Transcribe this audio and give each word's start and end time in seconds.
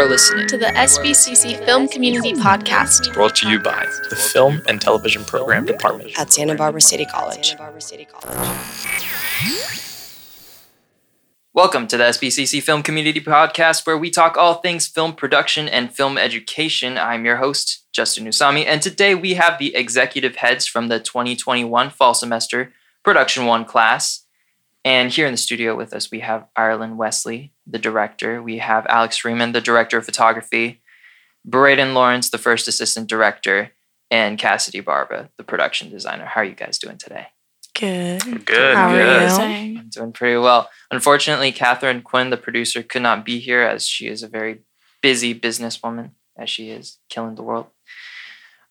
You're 0.00 0.08
listening 0.08 0.46
to 0.46 0.56
the 0.56 0.64
SBCC 0.64 1.62
Film 1.66 1.86
Community 1.86 2.32
Podcast, 2.32 3.12
brought 3.12 3.36
to 3.36 3.50
you 3.50 3.58
by 3.58 3.86
the 4.08 4.16
Film 4.16 4.62
and 4.66 4.80
Television 4.80 5.24
Program 5.24 5.66
Department 5.66 6.18
at 6.18 6.32
Santa 6.32 6.54
Barbara 6.54 6.80
City 6.80 7.04
College. 7.04 7.54
Welcome 11.52 11.86
to 11.88 11.98
the 11.98 12.04
SBCC 12.04 12.62
Film 12.62 12.82
Community 12.82 13.20
Podcast, 13.20 13.86
where 13.86 13.98
we 13.98 14.08
talk 14.08 14.38
all 14.38 14.54
things 14.54 14.86
film 14.86 15.12
production 15.12 15.68
and 15.68 15.94
film 15.94 16.16
education. 16.16 16.96
I'm 16.96 17.26
your 17.26 17.36
host, 17.36 17.84
Justin 17.92 18.24
Usami, 18.24 18.64
and 18.64 18.80
today 18.80 19.14
we 19.14 19.34
have 19.34 19.58
the 19.58 19.76
executive 19.76 20.36
heads 20.36 20.66
from 20.66 20.88
the 20.88 20.98
2021 20.98 21.90
fall 21.90 22.14
semester 22.14 22.72
Production 23.04 23.44
One 23.44 23.66
class. 23.66 24.24
And 24.82 25.10
here 25.10 25.26
in 25.26 25.32
the 25.32 25.36
studio 25.36 25.76
with 25.76 25.92
us, 25.92 26.10
we 26.10 26.20
have 26.20 26.46
Ireland 26.56 26.96
Wesley, 26.96 27.52
the 27.70 27.78
director. 27.78 28.42
We 28.42 28.58
have 28.58 28.86
Alex 28.88 29.16
Freeman, 29.16 29.52
the 29.52 29.60
director 29.60 29.98
of 29.98 30.04
photography. 30.04 30.82
Braden 31.44 31.94
Lawrence, 31.94 32.30
the 32.30 32.38
first 32.38 32.68
assistant 32.68 33.08
director. 33.08 33.72
And 34.10 34.38
Cassidy 34.38 34.80
Barba, 34.80 35.30
the 35.36 35.44
production 35.44 35.88
designer. 35.88 36.26
How 36.26 36.40
are 36.40 36.44
you 36.44 36.54
guys 36.54 36.78
doing 36.78 36.98
today? 36.98 37.28
Good. 37.78 38.44
Good. 38.44 38.74
How 38.74 38.90
good. 38.90 39.30
are 39.30 39.48
you? 39.48 39.78
I'm 39.78 39.88
doing 39.88 40.12
pretty 40.12 40.36
well. 40.36 40.68
Unfortunately, 40.90 41.52
Catherine 41.52 42.02
Quinn, 42.02 42.30
the 42.30 42.36
producer, 42.36 42.82
could 42.82 43.02
not 43.02 43.24
be 43.24 43.38
here 43.38 43.62
as 43.62 43.86
she 43.86 44.08
is 44.08 44.22
a 44.22 44.28
very 44.28 44.60
busy 45.00 45.38
businesswoman, 45.38 46.10
as 46.36 46.50
she 46.50 46.70
is 46.70 46.98
killing 47.08 47.36
the 47.36 47.42
world. 47.42 47.66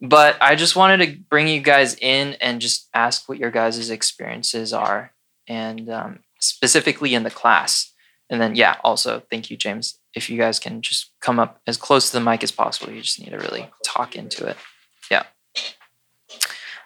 But 0.02 0.38
I 0.42 0.56
just 0.56 0.76
wanted 0.76 1.06
to 1.06 1.20
bring 1.30 1.48
you 1.48 1.62
guys 1.62 1.96
in 1.96 2.36
and 2.36 2.62
just 2.62 2.88
ask 2.94 3.28
what 3.28 3.38
your 3.38 3.52
guys' 3.52 3.90
experiences 3.90 4.74
are 4.74 5.14
and 5.48 5.90
um, 5.90 6.20
specifically 6.40 7.14
in 7.14 7.24
the 7.24 7.32
class. 7.32 7.94
And 8.30 8.40
then, 8.40 8.56
yeah, 8.56 8.76
also 8.84 9.24
thank 9.32 9.50
you, 9.50 9.58
James. 9.58 10.00
If 10.14 10.30
you 10.30 10.38
guys 10.38 10.60
can 10.60 10.82
just 10.82 11.12
come 11.22 11.40
up 11.40 11.62
as 11.66 11.78
close 11.78 12.12
to 12.12 12.18
the 12.18 12.24
mic 12.24 12.44
as 12.44 12.52
possible, 12.52 12.94
you 12.94 13.02
just 13.02 13.20
need 13.20 13.32
to 13.32 13.38
really 13.38 13.70
talk 13.84 14.16
into 14.16 14.46
it. 14.46 14.58
Yeah. 15.10 15.24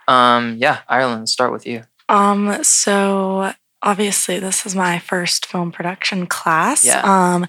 Um, 0.07 0.55
yeah, 0.57 0.79
Ireland, 0.87 1.29
start 1.29 1.51
with 1.51 1.65
you. 1.65 1.83
Um, 2.09 2.63
so 2.63 3.53
obviously 3.81 4.39
this 4.39 4.65
is 4.65 4.75
my 4.75 4.99
first 4.99 5.45
film 5.45 5.71
production 5.71 6.27
class. 6.27 6.85
Yeah. 6.85 7.01
Um, 7.03 7.47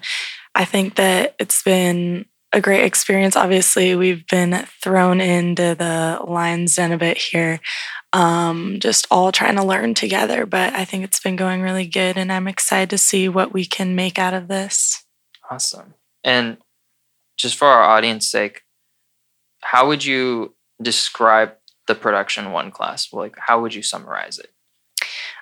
I 0.53 0.65
think 0.65 0.95
that 0.95 1.35
it's 1.39 1.63
been 1.63 2.25
a 2.53 2.61
great 2.61 2.85
experience. 2.85 3.35
Obviously, 3.35 3.95
we've 3.95 4.25
been 4.27 4.65
thrown 4.81 5.19
into 5.19 5.75
the 5.75 6.19
lion's 6.25 6.75
den 6.75 6.93
a 6.93 6.97
bit 6.97 7.17
here, 7.17 7.59
um, 8.15 8.79
just 8.79 9.05
all 9.11 9.33
trying 9.33 9.57
to 9.57 9.63
learn 9.63 9.93
together. 9.93 10.45
But 10.45 10.73
I 10.73 10.85
think 10.85 11.03
it's 11.03 11.19
been 11.19 11.35
going 11.35 11.61
really 11.61 11.85
good, 11.85 12.17
and 12.17 12.31
I'm 12.31 12.47
excited 12.47 12.89
to 12.91 12.97
see 12.97 13.27
what 13.27 13.53
we 13.53 13.65
can 13.65 13.93
make 13.93 14.17
out 14.17 14.33
of 14.33 14.47
this. 14.47 15.03
Awesome. 15.51 15.93
And 16.23 16.57
just 17.37 17.57
for 17.57 17.67
our 17.67 17.83
audience 17.83 18.25
sake, 18.27 18.63
how 19.61 19.87
would 19.87 20.05
you 20.05 20.55
describe 20.81 21.55
the 21.87 21.95
production 21.95 22.51
one 22.53 22.71
class? 22.71 23.11
Like, 23.11 23.35
how 23.37 23.61
would 23.61 23.75
you 23.75 23.83
summarize 23.83 24.39
it? 24.39 24.51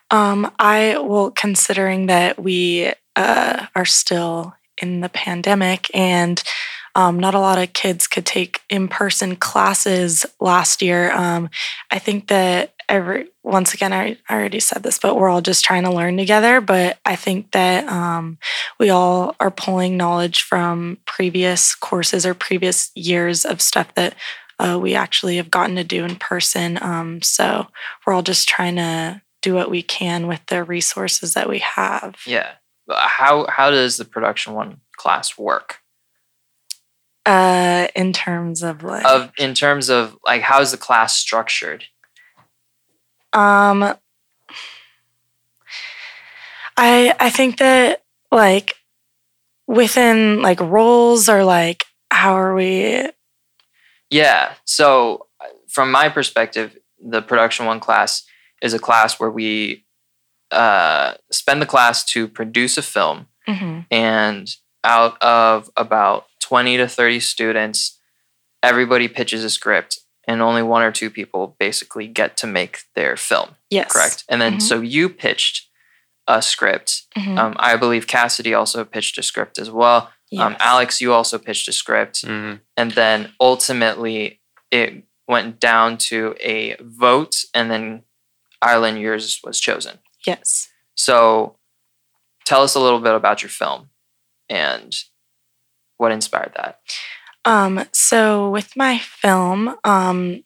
Um, 0.09 0.51
I 0.57 0.97
well, 0.97 1.29
considering 1.31 2.07
that 2.07 2.41
we 2.41 2.91
uh, 3.16 3.67
are 3.75 3.85
still 3.85 4.55
in 4.81 5.01
the 5.01 5.09
pandemic 5.09 5.91
and 5.94 6.44
um, 6.95 7.19
not 7.19 7.33
a 7.33 7.39
lot 7.39 7.58
of 7.58 7.73
kids 7.73 8.08
could 8.08 8.25
take 8.25 8.61
in-person 8.69 9.38
classes 9.38 10.25
last 10.39 10.81
year. 10.81 11.11
Um, 11.11 11.50
I 11.89 12.00
think 12.00 12.27
that 12.27 12.73
every 12.88 13.30
once 13.44 13.73
again, 13.73 13.94
I, 13.94 14.17
I, 14.30 14.35
already 14.35 14.59
said 14.59 14.83
this, 14.83 15.00
but 15.00 15.16
we're 15.16 15.30
all 15.30 15.41
just 15.41 15.66
trying 15.66 15.83
to 15.83 15.91
learn 15.91 16.17
together. 16.17 16.61
But 16.61 17.00
I 17.05 17.16
think 17.16 17.52
that 17.52 17.88
um, 17.88 18.38
we 18.80 18.89
all 18.89 19.35
are 19.39 19.52
pulling 19.52 19.97
knowledge 19.97 20.44
from 20.44 20.97
previous 21.05 21.75
courses 21.75 22.25
or 22.25 22.33
previous 22.33 22.91
years 22.95 23.45
of 23.45 23.61
stuff 23.61 23.94
that 23.95 24.16
uh, 24.59 24.78
we 24.79 24.94
actually 24.95 25.38
have 25.38 25.51
gotten 25.51 25.75
to 25.75 25.84
do 25.84 26.06
in 26.06 26.16
person. 26.16 26.78
Um, 26.81 27.22
so 27.22 27.68
we're 28.06 28.13
all 28.13 28.22
just 28.22 28.47
trying 28.47 28.75
to 28.75 29.22
do 29.41 29.53
what 29.53 29.69
we 29.69 29.81
can 29.81 30.28
with 30.28 30.45
the 30.47 30.63
resources 30.63 31.34
that 31.34 31.50
we 31.50 31.59
have. 31.59 32.16
Yeah. 32.25 32.51
How 32.89 33.47
how 33.50 33.72
does 33.72 33.97
the 33.97 34.06
production 34.06 34.53
one 34.53 34.81
class 34.97 35.38
work? 35.38 35.79
Uh, 37.25 37.88
in 37.95 38.11
terms 38.11 38.63
of 38.63 38.84
like 38.84 39.06
of 39.06 39.31
in 39.38 39.53
terms 39.53 39.89
of 39.89 40.17
like 40.25 40.41
how 40.41 40.59
is 40.59 40.72
the 40.72 40.78
class 40.78 41.16
structured? 41.16 41.85
Um, 43.31 43.95
I 46.75 47.16
I 47.19 47.29
think 47.29 47.59
that 47.59 48.03
like 48.31 48.75
within 49.67 50.41
like 50.41 50.59
roles 50.59 51.29
or 51.29 51.45
like 51.45 51.85
how 52.12 52.33
are 52.33 52.53
we? 52.53 53.09
Yeah. 54.09 54.53
So 54.66 55.28
from 55.67 55.91
my 55.91 56.09
perspective, 56.09 56.78
the 57.00 57.22
production 57.22 57.66
one 57.66 57.79
class 57.79 58.23
is 58.62 58.73
a 58.73 58.79
class 58.79 59.19
where 59.19 59.31
we 59.31 59.85
uh, 60.51 61.16
spend 61.31 61.62
the 61.62 61.66
class 61.66 62.06
to 62.06 62.28
produce 62.28 62.78
a 62.78 62.81
film, 62.81 63.28
mm-hmm. 63.47 63.81
and 63.89 64.56
out 64.83 65.22
of 65.22 65.69
about 65.75 66.25
20 66.44 66.78
to 66.78 66.88
30 66.88 67.20
students, 67.20 68.00
everybody 68.62 69.08
pitches 69.08 69.44
a 69.44 69.50
script 69.50 70.00
and 70.28 70.42
only 70.42 70.62
one 70.62 70.84
or 70.84 70.92
two 70.92 71.09
people 71.09 71.56
basically 71.59 72.08
get 72.08 72.38
to 72.38 72.48
make 72.48 72.80
their 72.96 73.16
film. 73.18 73.56
Yes. 73.70 73.92
Correct. 73.92 74.24
And 74.30 74.42
then 74.42 74.58
Mhm. 74.58 74.62
so 74.62 74.81
you 74.81 75.09
pitched 75.09 75.70
a 76.28 76.42
script. 76.42 77.04
Mhm. 77.18 77.38
Um, 77.38 77.56
I 77.59 77.76
believe 77.76 78.08
Cassidy 78.08 78.54
also 78.54 78.86
pitched 78.86 79.18
a 79.18 79.24
script 79.24 79.58
as 79.58 79.70
well. 79.70 80.12
Um, 80.38 80.56
Alex, 80.59 81.00
you 81.00 81.14
also 81.14 81.38
pitched 81.38 81.68
a 81.68 81.74
script. 81.74 82.24
Mhm. 82.26 82.62
And 82.75 82.92
then 82.94 83.34
ultimately 83.40 84.42
it 84.72 85.04
went 85.28 85.60
down 85.60 85.98
to 86.10 86.36
a 86.40 86.75
vote 86.81 87.36
and 87.54 87.70
then 87.70 88.04
Ireland, 88.62 89.00
yours 89.00 89.40
was 89.44 89.60
chosen. 89.60 90.00
Yes. 90.25 90.70
So 90.96 91.58
tell 92.46 92.62
us 92.64 92.74
a 92.75 92.80
little 92.80 93.00
bit 93.00 93.14
about 93.14 93.42
your 93.44 93.50
film 93.50 93.90
and 94.50 94.96
what 96.03 96.12
inspired 96.12 96.52
that. 96.58 96.80
Um, 97.46 97.86
so 97.91 98.50
with 98.50 98.75
my 98.75 99.00
film, 99.00 99.75
um, 99.84 100.44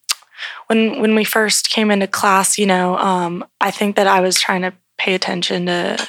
when 0.67 1.01
when 1.01 1.15
we 1.15 1.23
first 1.23 1.69
came 1.69 1.91
into 1.91 2.07
class, 2.07 2.57
you 2.57 2.65
know, 2.65 2.97
um, 2.97 3.43
I 3.59 3.71
think 3.71 3.95
that 3.95 4.07
I 4.07 4.21
was 4.21 4.39
trying 4.39 4.61
to 4.61 4.73
pay 4.97 5.13
attention 5.15 5.65
to 5.65 6.07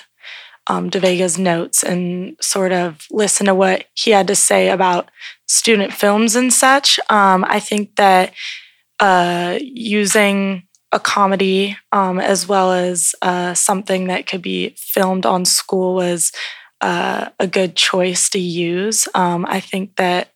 um, 0.66 0.90
DeVega's 0.90 1.38
notes 1.38 1.82
and 1.82 2.36
sort 2.40 2.72
of 2.72 3.06
listen 3.10 3.46
to 3.46 3.54
what 3.54 3.86
he 3.94 4.10
had 4.10 4.26
to 4.28 4.36
say 4.36 4.68
about 4.68 5.10
student 5.46 5.92
films 5.92 6.36
and 6.36 6.52
such. 6.52 7.00
Um, 7.08 7.44
I 7.48 7.58
think 7.58 7.96
that 7.96 8.32
uh, 9.00 9.58
using 9.60 10.64
a 10.92 11.00
comedy 11.00 11.76
um, 11.92 12.18
as 12.18 12.46
well 12.46 12.72
as 12.72 13.14
uh, 13.22 13.54
something 13.54 14.08
that 14.08 14.26
could 14.26 14.42
be 14.42 14.74
filmed 14.76 15.24
on 15.26 15.44
school 15.44 15.94
was 15.94 16.32
a 16.80 17.46
good 17.50 17.76
choice 17.76 18.30
to 18.30 18.38
use. 18.38 19.08
Um, 19.14 19.46
I 19.48 19.60
think 19.60 19.96
that 19.96 20.28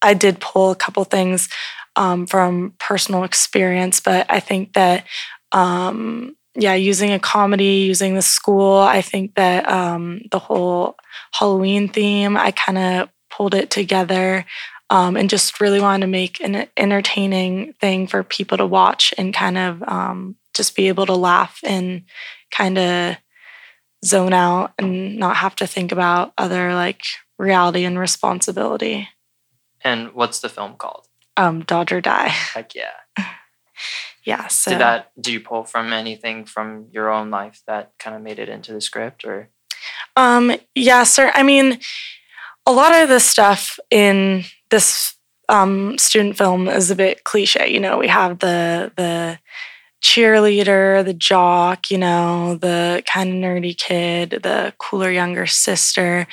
I 0.00 0.14
did 0.14 0.40
pull 0.40 0.70
a 0.70 0.76
couple 0.76 1.04
things 1.04 1.48
um, 1.96 2.26
from 2.26 2.74
personal 2.78 3.24
experience, 3.24 4.00
but 4.00 4.26
I 4.28 4.40
think 4.40 4.72
that, 4.72 5.06
um, 5.52 6.36
yeah, 6.54 6.74
using 6.74 7.12
a 7.12 7.18
comedy, 7.18 7.84
using 7.86 8.14
the 8.14 8.22
school, 8.22 8.78
I 8.78 9.02
think 9.02 9.34
that 9.36 9.68
um, 9.68 10.22
the 10.30 10.38
whole 10.38 10.96
Halloween 11.32 11.88
theme, 11.88 12.36
I 12.36 12.50
kind 12.50 12.78
of 12.78 13.08
pulled 13.30 13.54
it 13.54 13.70
together 13.70 14.44
um, 14.90 15.16
and 15.16 15.30
just 15.30 15.60
really 15.60 15.80
wanted 15.80 16.02
to 16.02 16.10
make 16.10 16.40
an 16.40 16.66
entertaining 16.76 17.72
thing 17.74 18.06
for 18.06 18.22
people 18.22 18.58
to 18.58 18.66
watch 18.66 19.14
and 19.16 19.32
kind 19.32 19.56
of 19.56 19.82
um, 19.84 20.36
just 20.54 20.76
be 20.76 20.88
able 20.88 21.06
to 21.06 21.14
laugh 21.14 21.58
and 21.64 22.02
kind 22.50 22.76
of 22.76 23.16
zone 24.04 24.32
out 24.32 24.72
and 24.78 25.16
not 25.16 25.36
have 25.36 25.56
to 25.56 25.66
think 25.66 25.92
about 25.92 26.32
other 26.36 26.74
like 26.74 27.02
reality 27.38 27.84
and 27.84 27.98
responsibility. 27.98 29.08
And 29.82 30.12
what's 30.12 30.40
the 30.40 30.48
film 30.48 30.74
called? 30.74 31.08
Um, 31.36 31.62
Dodge 31.62 31.92
or 31.92 32.00
Die. 32.00 32.28
Heck 32.54 32.74
yeah. 32.74 32.92
Yeah. 34.24 34.46
So 34.48 34.70
Did 34.70 34.80
that 34.80 35.10
did 35.20 35.32
you 35.32 35.40
pull 35.40 35.64
from 35.64 35.92
anything 35.92 36.44
from 36.44 36.86
your 36.92 37.10
own 37.10 37.30
life 37.30 37.62
that 37.66 37.92
kind 37.98 38.14
of 38.14 38.22
made 38.22 38.38
it 38.38 38.48
into 38.48 38.72
the 38.72 38.80
script 38.80 39.24
or 39.24 39.50
Um, 40.16 40.52
yeah, 40.74 41.02
sir. 41.02 41.32
I 41.34 41.42
mean, 41.42 41.80
a 42.66 42.72
lot 42.72 42.94
of 42.94 43.08
the 43.08 43.18
stuff 43.18 43.80
in 43.90 44.44
this 44.70 45.16
um, 45.48 45.98
student 45.98 46.36
film 46.36 46.68
is 46.68 46.90
a 46.90 46.96
bit 46.96 47.24
cliche. 47.24 47.72
You 47.72 47.80
know, 47.80 47.98
we 47.98 48.08
have 48.08 48.38
the 48.38 48.92
the 48.96 49.38
cheerleader, 50.02 51.04
the 51.04 51.14
jock, 51.14 51.90
you 51.90 51.98
know, 51.98 52.56
the 52.56 53.02
kind 53.06 53.30
of 53.30 53.36
nerdy 53.36 53.76
kid, 53.76 54.40
the 54.42 54.74
cooler 54.78 55.10
younger 55.10 55.46
sister. 55.46 56.26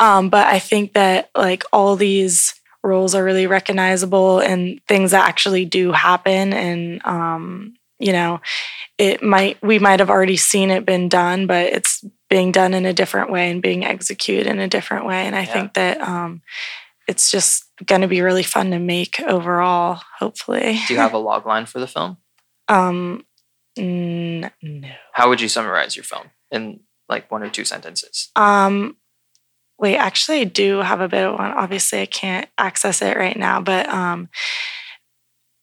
Um, 0.00 0.30
but 0.30 0.46
I 0.46 0.58
think 0.58 0.94
that 0.94 1.30
like 1.36 1.64
all 1.72 1.96
these 1.96 2.54
roles 2.82 3.14
are 3.14 3.24
really 3.24 3.46
recognizable 3.46 4.38
and 4.38 4.80
things 4.86 5.10
that 5.10 5.28
actually 5.28 5.64
do 5.64 5.90
happen 5.92 6.52
and 6.52 7.04
um, 7.04 7.74
you 7.98 8.12
know 8.12 8.40
it 8.96 9.22
might 9.22 9.60
we 9.60 9.80
might 9.80 9.98
have 9.98 10.10
already 10.10 10.36
seen 10.36 10.70
it 10.70 10.86
been 10.86 11.08
done 11.08 11.48
but 11.48 11.66
it's 11.72 12.04
being 12.30 12.52
done 12.52 12.74
in 12.74 12.84
a 12.86 12.92
different 12.92 13.32
way 13.32 13.50
and 13.50 13.60
being 13.60 13.84
executed 13.84 14.46
in 14.46 14.60
a 14.60 14.68
different 14.68 15.04
way 15.04 15.26
and 15.26 15.34
i 15.34 15.40
Yeah. 15.40 15.52
think 15.52 15.74
that 15.74 16.00
um, 16.00 16.42
it's 17.08 17.28
just 17.30 17.64
going 17.84 18.02
to 18.02 18.08
be 18.08 18.20
really 18.20 18.42
fun 18.42 18.70
to 18.70 18.78
make 18.78 19.20
overall. 19.20 20.00
Hopefully. 20.18 20.78
Do 20.86 20.94
you 20.94 21.00
have 21.00 21.12
a 21.14 21.18
log 21.30 21.44
line 21.46 21.66
for 21.66 21.78
the 21.80 21.86
film? 21.86 22.18
Um, 22.68 23.24
n- 23.76 24.50
no. 24.62 24.90
How 25.12 25.28
would 25.28 25.40
you 25.40 25.48
summarize 25.48 25.96
your 25.96 26.04
film 26.04 26.30
in 26.50 26.80
like 27.08 27.30
one 27.30 27.42
or 27.42 27.50
two 27.50 27.64
sentences? 27.64 28.30
Um, 28.36 28.96
wait, 29.78 29.96
actually, 29.96 30.40
I 30.40 30.44
do 30.44 30.78
have 30.78 31.00
a 31.00 31.08
bit 31.08 31.24
of 31.24 31.38
one. 31.38 31.52
Obviously, 31.52 32.00
I 32.00 32.06
can't 32.06 32.48
access 32.58 33.02
it 33.02 33.16
right 33.16 33.36
now, 33.36 33.60
but 33.60 33.88
um, 33.88 34.28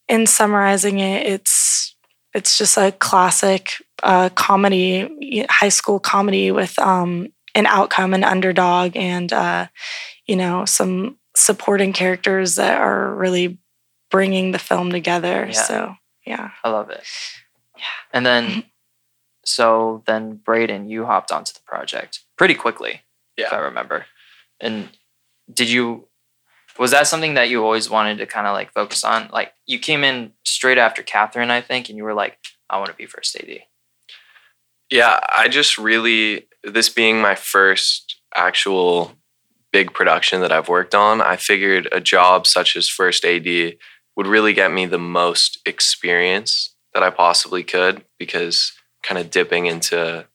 in 0.07 0.27
summarizing 0.27 0.99
it, 0.99 1.25
it's 1.25 1.95
it's 2.33 2.57
just 2.57 2.77
a 2.77 2.91
classic 2.91 3.73
uh, 4.01 4.29
comedy, 4.29 5.45
high 5.49 5.69
school 5.69 5.99
comedy 5.99 6.51
with 6.51 6.77
um, 6.79 7.27
an 7.55 7.65
outcome, 7.67 8.13
an 8.13 8.23
underdog, 8.23 8.95
and 8.95 9.31
uh, 9.31 9.67
you 10.25 10.35
know 10.35 10.65
some 10.65 11.17
supporting 11.35 11.93
characters 11.93 12.55
that 12.55 12.79
are 12.79 13.13
really 13.15 13.59
bringing 14.11 14.51
the 14.51 14.59
film 14.59 14.91
together. 14.91 15.47
Yeah. 15.47 15.51
So 15.51 15.95
yeah, 16.25 16.51
I 16.63 16.69
love 16.69 16.89
it. 16.89 17.03
Yeah. 17.77 17.83
And 18.11 18.25
then, 18.25 18.63
so 19.45 20.03
then 20.05 20.35
Braden, 20.35 20.89
you 20.89 21.05
hopped 21.05 21.31
onto 21.31 21.53
the 21.53 21.61
project 21.65 22.21
pretty 22.37 22.55
quickly, 22.55 23.01
if 23.37 23.51
I 23.51 23.57
remember. 23.57 24.05
And 24.59 24.89
did 25.51 25.69
you, 25.69 26.07
was 26.79 26.91
that 26.91 27.07
something 27.07 27.33
that 27.33 27.49
you 27.49 27.63
always 27.63 27.89
wanted 27.89 28.17
to 28.19 28.25
kind 28.25 28.47
of 28.47 28.53
like 28.53 28.73
focus 28.73 29.03
on? 29.03 29.29
Like 29.31 29.53
you 29.65 29.79
came 29.79 30.03
in 30.03 30.31
straight 30.43 30.77
after 30.77 31.03
Catherine, 31.03 31.51
I 31.51 31.61
think, 31.61 31.89
and 31.89 31.97
you 31.97 32.03
were 32.03 32.13
like, 32.13 32.37
I 32.69 32.77
want 32.77 32.89
to 32.89 32.95
be 32.95 33.05
first 33.05 33.35
AD. 33.35 33.59
Yeah, 34.89 35.19
I 35.35 35.47
just 35.47 35.77
really, 35.77 36.47
this 36.63 36.89
being 36.89 37.19
my 37.21 37.35
first 37.35 38.21
actual 38.35 39.13
big 39.71 39.93
production 39.93 40.41
that 40.41 40.51
I've 40.51 40.69
worked 40.69 40.95
on, 40.95 41.21
I 41.21 41.35
figured 41.35 41.87
a 41.91 41.99
job 41.99 42.47
such 42.47 42.75
as 42.75 42.87
first 42.87 43.25
AD 43.25 43.73
would 44.15 44.27
really 44.27 44.53
get 44.53 44.71
me 44.71 44.85
the 44.85 44.99
most 44.99 45.59
experience 45.65 46.75
that 46.93 47.03
I 47.03 47.09
possibly 47.09 47.63
could 47.63 48.03
because 48.19 48.73
kind 49.01 49.19
of 49.19 49.31
dipping 49.31 49.65
into 49.65 50.27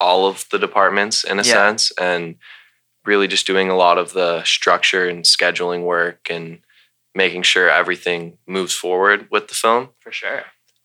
all 0.00 0.26
of 0.26 0.46
the 0.50 0.58
departments 0.58 1.22
in 1.24 1.38
a 1.38 1.42
Yeah. 1.42 1.52
sense 1.52 1.92
and 1.92 2.36
really 3.04 3.28
just 3.28 3.46
doing 3.46 3.68
a 3.68 3.76
lot 3.76 3.98
of 3.98 4.12
the 4.12 4.42
structure 4.44 5.08
and 5.08 5.24
scheduling 5.24 5.82
work 5.82 6.28
and 6.30 6.64
making 7.14 7.42
sure 7.42 7.68
everything 7.68 8.38
moves 8.46 8.74
forward 8.74 9.28
with 9.30 9.48
the 9.48 9.54
film. 9.54 9.90
For 10.00 10.10
sure. 10.12 10.44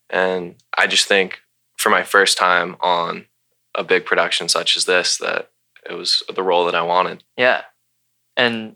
And 0.10 0.56
I 0.77 0.88
just 0.88 1.07
think 1.07 1.42
for 1.77 1.89
my 1.89 2.03
first 2.03 2.38
time 2.38 2.75
on 2.81 3.27
a 3.75 3.83
big 3.83 4.06
production 4.06 4.50
such 4.50 4.77
as 4.77 4.86
this, 4.86 5.18
that 5.18 5.51
it 5.89 5.94
was 5.94 6.24
the 6.33 6.44
role 6.44 6.65
that 6.65 6.75
I 6.75 6.81
wanted. 6.81 7.24
Yeah. 7.38 7.63
And 8.36 8.75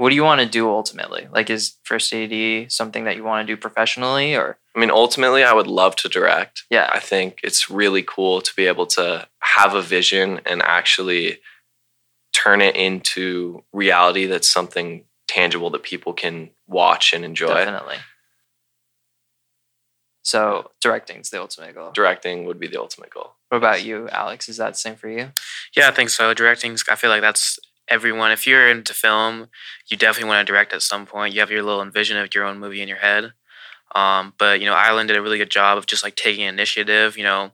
what 0.00 0.08
do 0.08 0.14
you 0.14 0.24
want 0.24 0.40
to 0.40 0.46
do 0.46 0.66
ultimately? 0.70 1.28
Like, 1.30 1.50
is 1.50 1.76
first 1.82 2.10
AD 2.14 2.72
something 2.72 3.04
that 3.04 3.16
you 3.16 3.22
want 3.22 3.46
to 3.46 3.52
do 3.52 3.60
professionally 3.60 4.34
or? 4.34 4.56
I 4.74 4.80
mean, 4.80 4.90
ultimately, 4.90 5.44
I 5.44 5.52
would 5.52 5.66
love 5.66 5.94
to 5.96 6.08
direct. 6.08 6.62
Yeah. 6.70 6.88
I 6.90 7.00
think 7.00 7.40
it's 7.42 7.68
really 7.68 8.02
cool 8.02 8.40
to 8.40 8.50
be 8.56 8.66
able 8.66 8.86
to 8.86 9.28
have 9.40 9.74
a 9.74 9.82
vision 9.82 10.40
and 10.46 10.62
actually 10.62 11.40
turn 12.32 12.62
it 12.62 12.76
into 12.76 13.62
reality 13.74 14.24
that's 14.24 14.48
something 14.48 15.04
tangible 15.28 15.68
that 15.68 15.82
people 15.82 16.14
can 16.14 16.48
watch 16.66 17.12
and 17.12 17.22
enjoy. 17.22 17.48
Definitely. 17.48 17.96
So 20.22 20.70
directing's 20.80 21.28
the 21.28 21.42
ultimate 21.42 21.74
goal. 21.74 21.90
Directing 21.92 22.46
would 22.46 22.58
be 22.58 22.68
the 22.68 22.80
ultimate 22.80 23.10
goal. 23.10 23.34
What 23.50 23.58
about 23.58 23.84
you, 23.84 24.08
Alex? 24.08 24.48
Is 24.48 24.56
that 24.56 24.70
the 24.70 24.78
same 24.78 24.96
for 24.96 25.10
you? 25.10 25.32
Yeah, 25.76 25.88
I 25.88 25.90
think 25.90 26.08
so. 26.08 26.32
Directing, 26.32 26.74
I 26.88 26.94
feel 26.94 27.10
like 27.10 27.20
that's 27.20 27.58
everyone. 27.90 28.32
If 28.32 28.46
you're 28.46 28.70
into 28.70 28.94
film, 28.94 29.48
you 29.88 29.96
definitely 29.96 30.28
want 30.28 30.46
to 30.46 30.50
direct 30.50 30.72
at 30.72 30.82
some 30.82 31.06
point. 31.06 31.34
You 31.34 31.40
have 31.40 31.50
your 31.50 31.62
little 31.62 31.82
envision 31.82 32.16
of 32.16 32.34
your 32.34 32.44
own 32.44 32.58
movie 32.58 32.80
in 32.80 32.88
your 32.88 32.98
head. 32.98 33.32
Um, 33.94 34.34
but 34.38 34.60
you 34.60 34.66
know, 34.66 34.74
Ireland 34.74 35.08
did 35.08 35.16
a 35.16 35.22
really 35.22 35.38
good 35.38 35.50
job 35.50 35.76
of 35.76 35.86
just 35.86 36.04
like 36.04 36.16
taking 36.16 36.44
initiative. 36.44 37.18
You 37.18 37.24
know, 37.24 37.50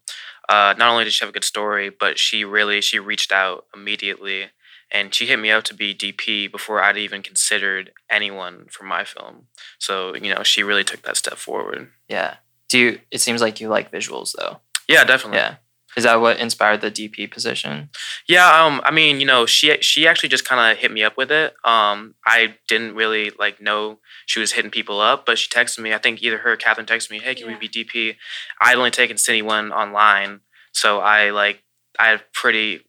uh, 0.48 0.74
not 0.78 0.90
only 0.90 1.04
did 1.04 1.12
she 1.12 1.24
have 1.24 1.30
a 1.30 1.32
good 1.32 1.44
story, 1.44 1.90
but 1.90 2.18
she 2.18 2.44
really 2.44 2.80
she 2.80 2.98
reached 2.98 3.32
out 3.32 3.64
immediately, 3.74 4.50
and 4.90 5.14
she 5.14 5.26
hit 5.26 5.38
me 5.38 5.50
up 5.50 5.64
to 5.64 5.74
be 5.74 5.94
DP 5.94 6.50
before 6.52 6.82
I'd 6.82 6.98
even 6.98 7.22
considered 7.22 7.90
anyone 8.10 8.66
for 8.70 8.84
my 8.84 9.04
film. 9.04 9.46
So 9.78 10.14
you 10.14 10.34
know, 10.34 10.42
she 10.42 10.62
really 10.62 10.84
took 10.84 11.02
that 11.02 11.16
step 11.16 11.38
forward. 11.38 11.90
Yeah. 12.08 12.36
Do 12.68 12.78
you? 12.78 13.00
It 13.10 13.20
seems 13.20 13.40
like 13.40 13.60
you 13.60 13.68
like 13.68 13.92
visuals, 13.92 14.32
though. 14.36 14.58
Yeah, 14.88 15.04
definitely. 15.04 15.38
Yeah. 15.38 15.56
Is 15.96 16.04
that 16.04 16.20
what 16.20 16.38
inspired 16.38 16.82
the 16.82 16.90
DP 16.90 17.30
position? 17.30 17.88
Yeah, 18.28 18.62
um, 18.62 18.82
I 18.84 18.90
mean, 18.90 19.18
you 19.18 19.26
know, 19.26 19.46
she 19.46 19.76
she 19.80 20.06
actually 20.06 20.28
just 20.28 20.44
kind 20.44 20.70
of 20.72 20.78
hit 20.78 20.92
me 20.92 21.02
up 21.02 21.16
with 21.16 21.30
it. 21.32 21.54
Um, 21.64 22.14
I 22.26 22.56
didn't 22.68 22.94
really 22.94 23.30
like 23.30 23.60
know 23.62 23.98
she 24.26 24.38
was 24.38 24.52
hitting 24.52 24.70
people 24.70 25.00
up, 25.00 25.24
but 25.24 25.38
she 25.38 25.48
texted 25.48 25.78
me. 25.78 25.94
I 25.94 25.98
think 25.98 26.22
either 26.22 26.38
her 26.38 26.52
or 26.52 26.56
Catherine 26.56 26.86
texted 26.86 27.10
me, 27.10 27.20
"Hey, 27.20 27.34
can 27.34 27.46
Yeah. 27.48 27.54
we 27.54 27.68
be 27.68 27.68
DP?" 27.68 28.16
I'd 28.60 28.76
only 28.76 28.90
taken 28.90 29.16
Cine 29.16 29.44
one 29.44 29.72
online, 29.72 30.40
so 30.72 31.00
I 31.00 31.30
like 31.30 31.62
I 31.98 32.08
have 32.08 32.30
pretty, 32.32 32.82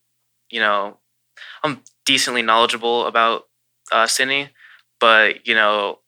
you 0.50 0.60
know, 0.60 1.00
I'm 1.64 1.84
decently 2.06 2.42
knowledgeable 2.42 3.06
about 3.06 3.44
uh, 3.92 4.06
Cine, 4.06 4.50
but 5.00 5.48
you 5.48 5.56
know, 5.56 6.00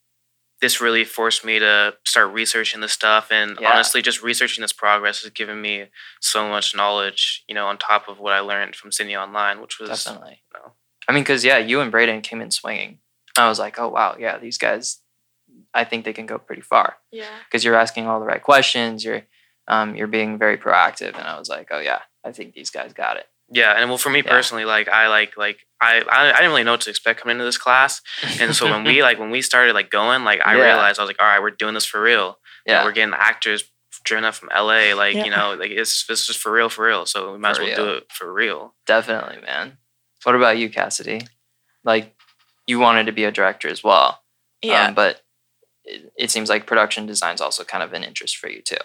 this 0.61 0.81
really 0.81 1.05
forced 1.05 1.45
me 1.45 1.57
to 1.59 1.93
start 2.05 2.33
researching 2.33 2.81
this 2.81 2.91
stuff, 2.93 3.31
and 3.31 3.57
Yeah. 3.59 3.71
honestly, 3.71 4.01
just 4.01 4.21
researching 4.21 4.61
this 4.61 4.73
progress 4.73 5.21
has 5.21 5.31
given 5.31 5.61
me 5.61 5.87
so 6.19 6.47
much 6.49 6.75
knowledge, 6.75 7.43
you 7.47 7.55
know, 7.55 7.67
on 7.67 7.77
top 7.77 8.07
of 8.09 8.19
what 8.19 8.33
I 8.33 8.39
learned 8.41 8.75
from 8.75 8.91
Cine 8.91 9.17
Online, 9.21 9.61
which 9.61 9.79
was 9.79 9.89
Definitely. 9.89 10.41
you 10.53 10.59
know, 10.59 10.73
I 11.07 11.13
mean, 11.13 11.23
because 11.23 11.45
yeah, 11.45 11.57
you 11.57 11.79
and 11.81 11.91
Braden 11.91 12.21
came 12.21 12.41
in 12.41 12.51
swinging. 12.51 12.99
I 13.37 13.47
was 13.47 13.59
like, 13.59 13.79
oh 13.79 13.87
wow, 13.89 14.15
yeah, 14.19 14.37
these 14.37 14.57
guys. 14.57 15.01
I 15.73 15.83
think 15.83 16.03
they 16.03 16.13
can 16.13 16.25
go 16.25 16.37
pretty 16.39 16.61
far 16.61 16.97
yeah. 17.11 17.25
because 17.45 17.63
you're 17.63 17.75
asking 17.75 18.07
all 18.07 18.19
the 18.19 18.25
right 18.25 18.41
questions. 18.41 19.03
You're, 19.03 19.23
um, 19.67 19.95
you're 19.95 20.07
being 20.07 20.37
very 20.37 20.57
proactive, 20.57 21.15
and 21.17 21.27
I 21.27 21.37
was 21.37 21.47
like, 21.49 21.67
oh 21.71 21.79
yeah, 21.79 22.01
I 22.25 22.31
think 22.31 22.53
these 22.53 22.69
guys 22.71 22.91
got 22.93 23.17
it. 23.17 23.27
Yeah. 23.51 23.73
And 23.77 23.89
well, 23.89 23.97
for 23.97 24.09
me 24.09 24.19
Yeah. 24.23 24.29
personally, 24.31 24.65
like 24.65 24.87
I 24.87 25.07
like 25.07 25.37
like 25.37 25.59
I, 25.81 26.01
I 26.09 26.29
I 26.31 26.35
didn't 26.37 26.51
really 26.51 26.63
know 26.63 26.71
what 26.73 26.81
to 26.81 26.89
expect 26.89 27.21
coming 27.21 27.35
into 27.35 27.45
this 27.45 27.57
class, 27.57 28.01
and 28.39 28.55
so 28.55 28.69
when 28.69 28.83
we 28.83 29.01
like 29.07 29.19
when 29.19 29.29
we 29.31 29.41
started 29.41 29.73
like 29.73 29.89
going, 29.89 30.23
like 30.23 30.41
I 30.45 30.55
Yeah. 30.55 30.63
realized 30.63 30.99
I 30.99 31.03
was 31.03 31.09
like, 31.09 31.21
all 31.21 31.27
right, 31.27 31.41
we're 31.41 31.51
doing 31.51 31.73
this 31.73 31.85
for 31.85 32.01
real. 32.01 32.37
You 32.65 32.73
know, 32.73 32.79
yeah, 32.79 32.83
we're 32.83 32.91
getting 32.91 33.13
actors 33.13 33.63
driven 34.05 34.23
up 34.25 34.35
from 34.35 34.49
LA, 34.49 34.93
like 34.95 35.15
Yeah. 35.15 35.25
you 35.25 35.31
know, 35.31 35.55
like 35.59 35.71
it's 35.71 36.05
this 36.07 36.29
is 36.29 36.35
for 36.35 36.51
real, 36.51 36.69
for 36.69 36.85
real. 36.85 37.05
So 37.05 37.33
we 37.33 37.37
might 37.39 37.55
For 37.55 37.63
as 37.63 37.67
well 37.77 37.85
do 37.85 37.93
it 37.97 38.11
for 38.11 38.31
real. 38.31 38.75
definitely, 38.85 39.41
man. 39.41 39.77
What 40.23 40.35
about 40.35 40.57
you, 40.57 40.69
Cassidy? 40.69 41.21
Like, 41.83 42.13
you 42.67 42.77
wanted 42.79 43.05
to 43.05 43.11
be 43.13 43.23
a 43.23 43.31
director 43.31 43.67
as 43.69 43.83
well. 43.83 44.21
Yeah. 44.61 44.87
Um, 44.87 44.93
but 44.93 45.21
it, 45.85 46.11
it 46.17 46.31
seems 46.31 46.49
like 46.49 46.65
production 46.67 47.05
design's 47.05 47.41
also 47.41 47.63
kind 47.63 47.81
of 47.83 47.93
an 47.93 48.03
interest 48.03 48.37
for 48.37 48.49
you 48.49 48.61
too. 48.61 48.77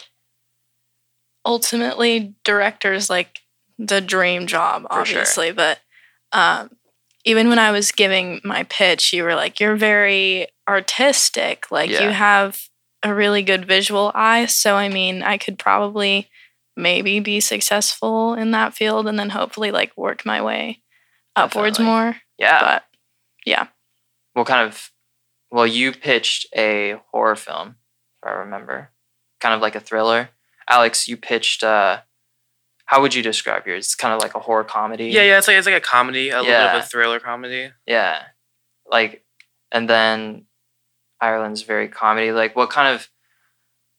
ultimately 1.46 2.34
director's 2.44 3.10
like 3.10 3.40
the 3.78 4.00
dream 4.00 4.46
job 4.46 4.82
For 4.82 5.04
sure. 5.04 5.18
obviously 5.20 5.52
but 5.52 5.80
um 6.32 6.70
even 7.24 7.48
when 7.48 7.58
i 7.58 7.70
was 7.70 7.90
giving 7.92 8.40
my 8.44 8.64
pitch 8.64 9.12
you 9.12 9.24
were 9.24 9.34
like 9.34 9.58
you're 9.60 9.76
very 9.76 10.46
artistic 10.68 11.70
like 11.70 11.90
Yeah. 11.90 12.04
you 12.04 12.10
have 12.10 12.68
a 13.02 13.12
really 13.14 13.42
good 13.42 13.66
visual 13.66 14.12
eye 14.14 14.46
so 14.46 14.76
i 14.76 14.88
mean 14.88 15.22
i 15.22 15.36
could 15.38 15.58
probably 15.58 16.28
maybe 16.76 17.20
be 17.20 17.40
successful 17.40 18.34
in 18.34 18.50
that 18.52 18.74
field 18.74 19.06
and 19.06 19.18
then 19.18 19.30
hopefully 19.30 19.70
like 19.70 19.96
work 19.96 20.24
my 20.26 20.40
way 20.42 20.80
upwards 21.36 21.78
Definitely. 21.78 21.84
more 21.94 22.16
Yeah. 22.38 22.60
but 22.60 22.84
yeah 23.46 23.66
what 24.32 24.48
kind 24.48 24.66
of? 24.66 24.90
Well, 25.52 25.64
you 25.68 25.92
pitched 25.92 26.46
a 26.56 26.96
horror 27.12 27.36
film, 27.36 27.76
if 28.20 28.28
I 28.28 28.32
remember, 28.32 28.90
kind 29.38 29.54
of 29.54 29.60
like 29.60 29.76
a 29.76 29.80
thriller. 29.80 30.30
Alex, 30.68 31.06
you 31.06 31.16
pitched. 31.16 31.62
uh 31.62 32.00
How 32.86 33.00
would 33.00 33.14
you 33.14 33.22
describe 33.22 33.66
yours? 33.66 33.86
It's 33.86 33.94
kind 33.94 34.14
of 34.14 34.20
like 34.20 34.34
a 34.34 34.40
horror 34.40 34.64
comedy. 34.64 35.06
Yeah, 35.06 35.22
yeah. 35.22 35.38
It's 35.38 35.48
like 35.48 35.56
it's 35.56 35.66
like 35.66 35.76
a 35.76 35.80
comedy, 35.80 36.30
a 36.30 36.38
little 36.42 36.52
bit 36.52 36.74
of 36.74 36.84
a 36.84 36.86
thriller 36.86 37.20
comedy. 37.20 37.70
Yeah. 37.86 38.22
Like, 38.86 39.24
and 39.72 39.88
then 39.88 40.44
Ireland's 41.20 41.62
very 41.62 41.88
comedy. 41.88 42.30
Like, 42.32 42.54
what 42.54 42.70
kind 42.70 42.94
of 42.94 43.08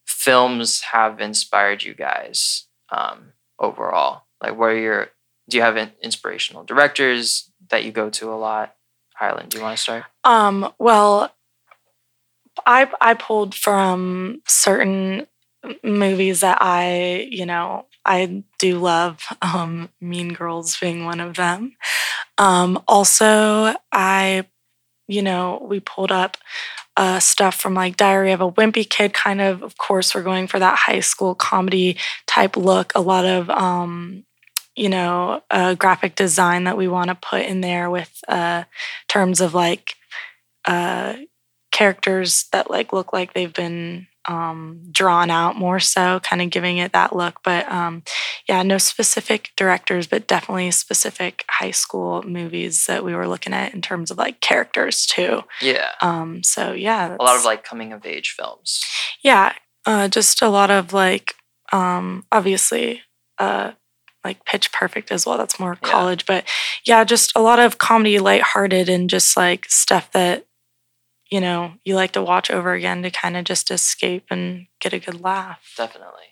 films 0.06 0.82
have 0.82 1.20
inspired 1.20 1.84
you 1.84 1.96
guys 1.96 2.68
um, 2.90 3.34
overall? 3.60 4.24
Like, 4.42 4.58
what 4.58 4.68
are 4.68 4.78
your, 4.78 5.08
do 5.50 5.58
you 5.58 5.64
have 5.64 5.78
in- 5.78 5.92
inspirational 6.02 6.64
directors 6.64 7.52
that 7.70 7.84
you 7.84 7.92
go 7.92 8.10
to 8.12 8.32
a 8.32 8.36
lot? 8.36 8.76
Ireland, 9.20 9.50
do 9.50 9.58
you 9.58 9.64
want 9.64 9.78
to 9.78 9.82
start? 9.82 10.04
Um, 10.24 10.74
well, 10.78 11.34
I 12.66 12.90
I 13.02 13.14
pulled 13.14 13.56
from 13.56 14.42
certain 14.46 15.28
movies 15.84 16.42
that 16.42 16.58
I, 16.62 17.28
you 17.32 17.46
know, 17.46 17.86
I 18.06 18.44
do 18.60 18.80
love. 18.80 19.22
Um, 19.42 19.90
mean 20.00 20.34
Girls 20.34 20.78
being 20.80 21.06
one 21.06 21.20
of 21.20 21.36
them. 21.36 21.76
Um, 22.38 22.82
also, 22.88 23.76
I, 23.92 24.46
you 25.08 25.22
know, 25.22 25.66
we 25.68 25.80
pulled 25.80 26.12
up 26.12 26.38
uh, 26.98 27.20
stuff 27.20 27.56
from 27.56 27.74
like 27.74 27.98
Diary 27.98 28.32
of 28.32 28.42
a 28.42 28.52
Wimpy 28.52 28.90
Kid. 28.90 29.14
Kind 29.14 29.42
of, 29.42 29.64
of 29.64 29.78
course, 29.78 30.14
we're 30.14 30.24
going 30.24 30.48
for 30.48 30.60
that 30.60 30.78
high 30.78 31.02
school 31.02 31.36
comedy 31.36 31.98
type 32.28 32.56
look. 32.56 32.92
A 32.96 33.02
lot 33.02 33.26
of 33.26 33.50
um, 33.50 34.26
you 34.76 34.90
know, 34.90 35.42
a 35.50 35.76
graphic 35.76 36.16
design 36.16 36.66
that 36.66 36.78
we 36.78 36.88
want 36.88 37.08
to 37.08 37.16
put 37.16 37.42
in 37.42 37.62
there 37.62 37.90
with 37.90 38.20
uh, 38.28 38.64
terms 39.08 39.40
of 39.40 39.54
like 39.54 39.96
uh, 40.66 41.16
characters 41.72 42.46
that 42.52 42.70
like 42.70 42.92
look 42.92 43.14
like 43.14 43.34
they've 43.34 43.54
been 43.54 44.08
um, 44.28 44.82
drawn 44.92 45.30
out 45.30 45.56
more 45.56 45.80
so, 45.80 46.20
kind 46.22 46.42
of 46.42 46.50
giving 46.50 46.78
it 46.78 46.94
that 46.94 47.16
look. 47.16 47.42
But 47.44 47.70
um, 47.72 48.04
yeah, 48.48 48.64
no 48.64 48.78
specific 48.78 49.52
directors, 49.56 50.08
but 50.08 50.28
definitely 50.28 50.72
specific 50.72 51.46
high 51.50 51.72
school 51.72 52.24
movies 52.24 52.86
that 52.88 53.04
we 53.06 53.14
were 53.16 53.28
looking 53.28 53.54
at 53.54 53.74
in 53.74 53.82
terms 53.82 54.12
of 54.12 54.18
like 54.18 54.42
characters 54.42 55.06
too. 55.06 55.44
Yeah. 55.62 55.92
Um, 56.02 56.44
so 56.44 56.74
yeah, 56.74 57.16
A 57.20 57.24
lot 57.24 57.36
of 57.38 57.46
like 57.46 57.64
coming 57.64 57.94
of 57.94 58.06
age 58.06 58.34
films. 58.38 58.84
yeah, 59.22 59.54
uh, 59.86 60.08
just 60.08 60.42
a 60.42 60.50
lot 60.50 60.72
of 60.72 60.94
like, 60.94 61.36
um, 61.72 62.26
obviously, 62.32 63.02
uh, 63.38 63.72
like 64.24 64.44
Pitch 64.46 64.72
Perfect 64.72 65.12
as 65.12 65.26
well. 65.28 65.38
That's 65.38 65.60
more 65.60 65.78
Yeah. 65.84 65.90
college, 65.92 66.26
but 66.26 66.46
yeah, 66.84 67.04
just 67.04 67.32
a 67.36 67.42
lot 67.42 67.60
of 67.60 67.78
comedy, 67.78 68.18
lighthearted, 68.18 68.90
and 68.90 69.08
just 69.10 69.38
like 69.38 69.66
stuff 69.70 70.12
that 70.14 70.46
you 71.32 71.42
know 71.42 71.74
you 71.84 71.96
like 71.96 72.12
to 72.14 72.22
watch 72.22 72.50
over 72.52 72.74
again 72.74 73.02
to 73.04 73.10
kind 73.12 73.36
of 73.38 73.44
just 73.46 73.72
escape 73.72 74.26
and 74.30 74.68
get 74.80 74.94
a 74.94 75.00
good 75.00 75.22
laugh. 75.22 75.74
Definitely. 75.78 76.30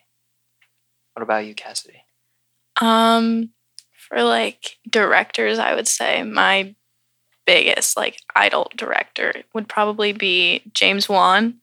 What 1.14 1.24
about 1.24 1.46
you, 1.46 1.54
Cassidy? 1.56 2.04
Um, 2.82 3.52
for 4.10 4.24
like 4.24 4.78
directors, 4.90 5.60
I 5.60 5.76
would 5.76 5.88
say 5.88 6.24
my 6.24 6.76
biggest 7.46 7.98
like 7.98 8.18
idol 8.36 8.72
director 8.76 9.34
would 9.54 9.68
probably 9.68 10.14
be 10.14 10.62
James 10.74 11.08
Wan. 11.10 11.56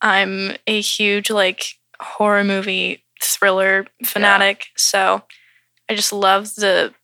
I'm 0.00 0.52
a 0.66 0.80
huge 0.80 1.30
like 1.30 1.74
horror 2.00 2.44
movie 2.44 3.04
thriller 3.22 3.86
fanatic, 4.04 4.66
so 4.76 5.22
I 5.88 5.94
just 5.94 6.12
love 6.12 6.54
the. 6.54 6.94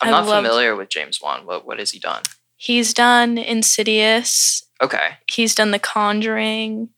I'm 0.00 0.08
I 0.08 0.10
not 0.10 0.26
loved- 0.26 0.46
familiar 0.46 0.74
with 0.76 0.88
James 0.88 1.20
Wan. 1.22 1.46
What 1.46 1.64
what 1.66 1.78
has 1.78 1.90
he 1.92 1.98
done? 1.98 2.22
He's 2.64 2.94
done 2.94 3.36
Insidious. 3.36 4.66
Okay. 4.82 5.18
He's 5.30 5.54
done 5.54 5.70
The 5.70 5.78
Conjuring. 5.78 6.88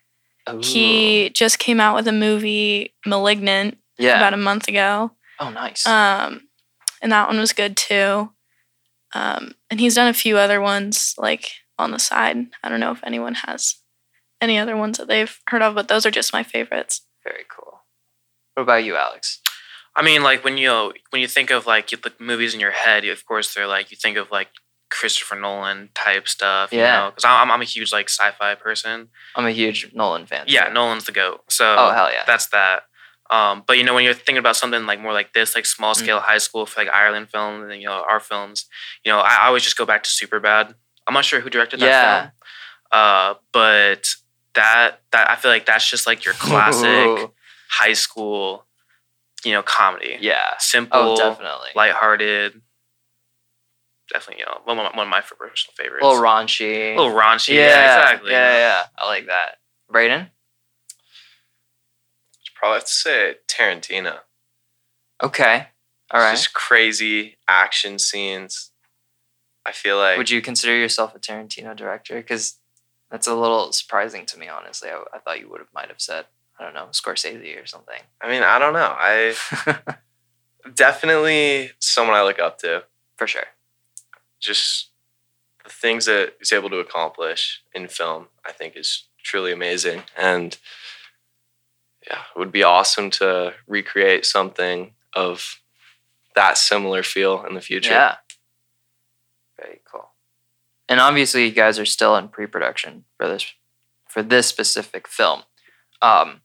Ooh. 0.49 0.61
He 0.63 1.31
just 1.31 1.59
came 1.59 1.81
out 1.81 1.97
with 1.97 2.07
a 2.07 2.13
movie, 2.13 2.95
Malignant, 3.05 3.77
yeah. 3.99 4.17
about 4.17 4.33
a 4.33 4.37
month 4.37 4.69
ago. 4.69 5.11
oh, 5.41 5.51
nice. 5.51 5.85
Um, 5.85 6.43
and 7.03 7.11
that 7.11 7.27
one 7.27 7.41
was 7.41 7.53
good 7.53 7.77
too. 7.77 8.31
Um, 9.13 9.55
and 9.69 9.81
he's 9.81 9.97
done 9.97 10.07
a 10.07 10.15
few 10.15 10.39
other 10.39 10.61
ones 10.61 11.17
like 11.19 11.51
on 11.81 11.91
the 11.91 11.99
side. 11.99 12.47
I 12.63 12.69
don't 12.69 12.79
know 12.79 12.93
if 12.93 13.03
anyone 13.03 13.35
has 13.35 13.75
any 14.41 14.59
other 14.59 14.77
ones 14.77 14.99
that 14.99 15.09
they've 15.09 15.37
heard 15.51 15.63
of, 15.63 15.75
but 15.75 15.89
those 15.89 16.07
are 16.07 16.13
just 16.13 16.33
my 16.33 16.45
favorites. 16.45 17.05
Very 17.25 17.45
cool. 17.49 17.81
What 18.55 18.63
about 18.63 18.85
you, 18.85 18.95
Alex? 18.95 19.41
I 19.97 20.03
mean, 20.03 20.23
like 20.23 20.45
when 20.45 20.59
you 20.59 20.93
when 21.11 21.23
you 21.23 21.27
think 21.27 21.51
of 21.51 21.67
like 21.67 21.89
the 21.89 22.13
movies 22.21 22.55
in 22.55 22.61
your 22.61 22.71
head, 22.71 23.05
of 23.07 23.27
course 23.27 23.53
they're 23.53 23.67
like 23.67 23.91
you 23.91 23.97
think 23.97 24.17
of 24.17 24.31
like 24.31 24.49
Christopher 24.91 25.37
Nolan 25.37 25.91
type 25.95 26.29
stuff. 26.29 26.73
You 26.73 26.81
Yeah. 26.81 26.97
know, 27.01 27.11
because 27.11 27.25
I'm 27.25 27.51
I'm 27.51 27.61
a 27.61 27.65
huge 27.65 27.93
like 27.93 28.09
sci-fi 28.09 28.55
person. 28.55 29.09
I'm 29.35 29.47
a 29.47 29.51
huge 29.51 29.93
Nolan 29.95 30.27
fan. 30.27 30.45
Yeah. 30.47 30.69
Nolan's 30.73 31.05
the 31.05 31.13
goat. 31.13 31.43
So 31.49 31.75
Oh 31.79 31.91
hell 31.93 32.11
yeah. 32.13 32.25
that's 32.27 32.47
that. 32.49 32.85
Um, 33.29 33.65
but 33.67 33.77
you 33.77 33.83
know, 33.85 33.93
when 33.95 34.05
you're 34.05 34.15
thinking 34.15 34.39
about 34.39 34.55
something 34.57 34.87
like 34.87 35.01
more 35.01 35.13
like 35.13 35.33
this, 35.33 35.55
like 35.57 35.67
small 35.67 35.95
Mm. 35.95 35.99
scale 35.99 36.21
high 36.21 36.39
school 36.39 36.65
for 36.67 36.81
like 36.81 36.93
Ireland 36.95 37.29
films 37.29 37.71
and 37.73 37.81
you 37.83 37.89
know 37.89 38.05
our 38.09 38.21
films, 38.21 38.67
you 39.05 39.11
know, 39.13 39.19
I, 39.19 39.39
I 39.43 39.47
always 39.49 39.65
just 39.65 39.77
go 39.77 39.85
back 39.85 40.03
to 40.05 40.11
Superbad. 40.11 40.75
I'm 41.07 41.15
not 41.15 41.25
sure 41.25 41.41
who 41.41 41.51
directed 41.51 41.81
that 41.81 41.87
Yeah. 41.87 42.21
film, 42.21 42.33
uh, 42.93 43.35
but 43.53 44.07
that 44.55 45.01
that 45.11 45.29
I 45.31 45.35
feel 45.37 45.51
like 45.51 45.67
that's 45.67 45.89
just 45.91 46.07
like 46.07 46.25
your 46.25 46.35
classic 46.39 47.31
high 47.69 47.93
school, 47.95 48.65
you 49.45 49.53
know, 49.53 49.63
comedy. 49.63 50.19
Yeah. 50.21 50.53
Simple, 50.59 51.01
Oh, 51.01 51.17
definitely. 51.17 51.71
lighthearted. 51.75 52.63
Definitely, 54.13 54.41
you 54.41 54.47
know, 54.47 54.61
one 54.65 54.79
of 54.79 54.85
my, 54.93 54.97
one 54.97 55.07
of 55.07 55.11
my 55.11 55.21
personal 55.21 55.75
favorites. 55.77 56.05
a 56.05 56.07
little 56.09 56.23
raunchy. 56.23 56.95
A 56.95 56.97
little 56.97 57.13
raunchy. 57.19 57.55
yeah, 57.55 57.67
Yeah, 57.69 58.01
exactly. 58.03 58.31
Yeah, 58.33 58.53
yeah, 58.53 58.59
yeah. 58.59 58.83
I 58.97 59.07
like 59.07 59.27
that. 59.27 59.57
Braden? 59.91 60.29
Probably 62.55 62.77
have 62.77 62.85
to 62.85 62.93
say 62.93 63.35
Tarantino. 63.49 64.19
Okay. 65.23 65.67
All 66.11 66.21
right. 66.21 66.31
Just 66.33 66.55
crazy 66.55 67.37
action 67.49 67.99
scenes. 67.99 68.71
I 69.67 69.73
feel 69.73 69.99
like 69.99 70.17
Would 70.17 70.31
you 70.31 70.41
consider 70.41 70.75
yourself 70.77 71.15
a 71.15 71.19
Tarantino 71.19 71.75
director? 71.77 72.15
Because 72.17 72.59
that's 73.11 73.27
a 73.27 73.35
little 73.35 73.73
surprising 73.73 74.25
to 74.27 74.39
me, 74.39 74.49
honestly. 74.49 74.89
I, 74.89 75.03
I 75.13 75.19
thought 75.19 75.41
you 75.41 75.51
would 75.51 75.59
have 75.61 75.69
might 75.75 75.89
have 75.89 76.01
said, 76.01 76.27
I 76.59 76.65
don't 76.65 76.75
know, 76.75 76.87
Scorsese 76.93 77.63
or 77.63 77.67
something. 77.67 78.01
I 78.23 78.31
mean, 78.31 78.43
I 78.43 78.59
don't 78.59 78.73
know. 78.73 78.95
I 78.97 79.35
definitely 80.75 81.73
someone 81.79 82.17
I 82.17 82.23
look 82.23 82.39
up 82.39 82.59
to. 82.61 82.85
For 83.17 83.27
sure. 83.27 83.45
Just 84.47 84.91
the 85.65 85.71
things 85.71 86.07
that 86.07 86.35
he's 86.39 86.53
able 86.53 86.71
to 86.71 86.79
accomplish 86.79 87.63
in 87.75 87.89
film, 87.89 88.29
I 88.45 88.53
think, 88.53 88.77
is 88.77 89.05
truly 89.23 89.53
amazing. 89.53 90.03
And 90.17 90.57
yeah, 92.07 92.21
it 92.35 92.39
would 92.39 92.53
be 92.53 92.63
awesome 92.63 93.11
to 93.11 93.55
recreate 93.67 94.25
something 94.25 94.93
of 95.13 95.61
that 96.35 96.59
similar 96.59 97.03
feel 97.03 97.45
in 97.45 97.55
the 97.55 97.61
future. 97.61 97.93
Yeah. 97.93 98.17
Very 99.59 99.81
cool. 99.91 100.11
And 100.89 101.01
obviously, 101.01 101.47
you 101.47 101.53
guys 101.53 101.79
are 101.79 101.87
still 101.87 102.15
in 102.17 102.29
pre-production 102.29 103.05
for 103.17 103.27
this 103.27 103.53
for 104.07 104.23
this 104.23 104.47
specific 104.47 105.09
film. 105.09 105.43
Um, 106.01 106.43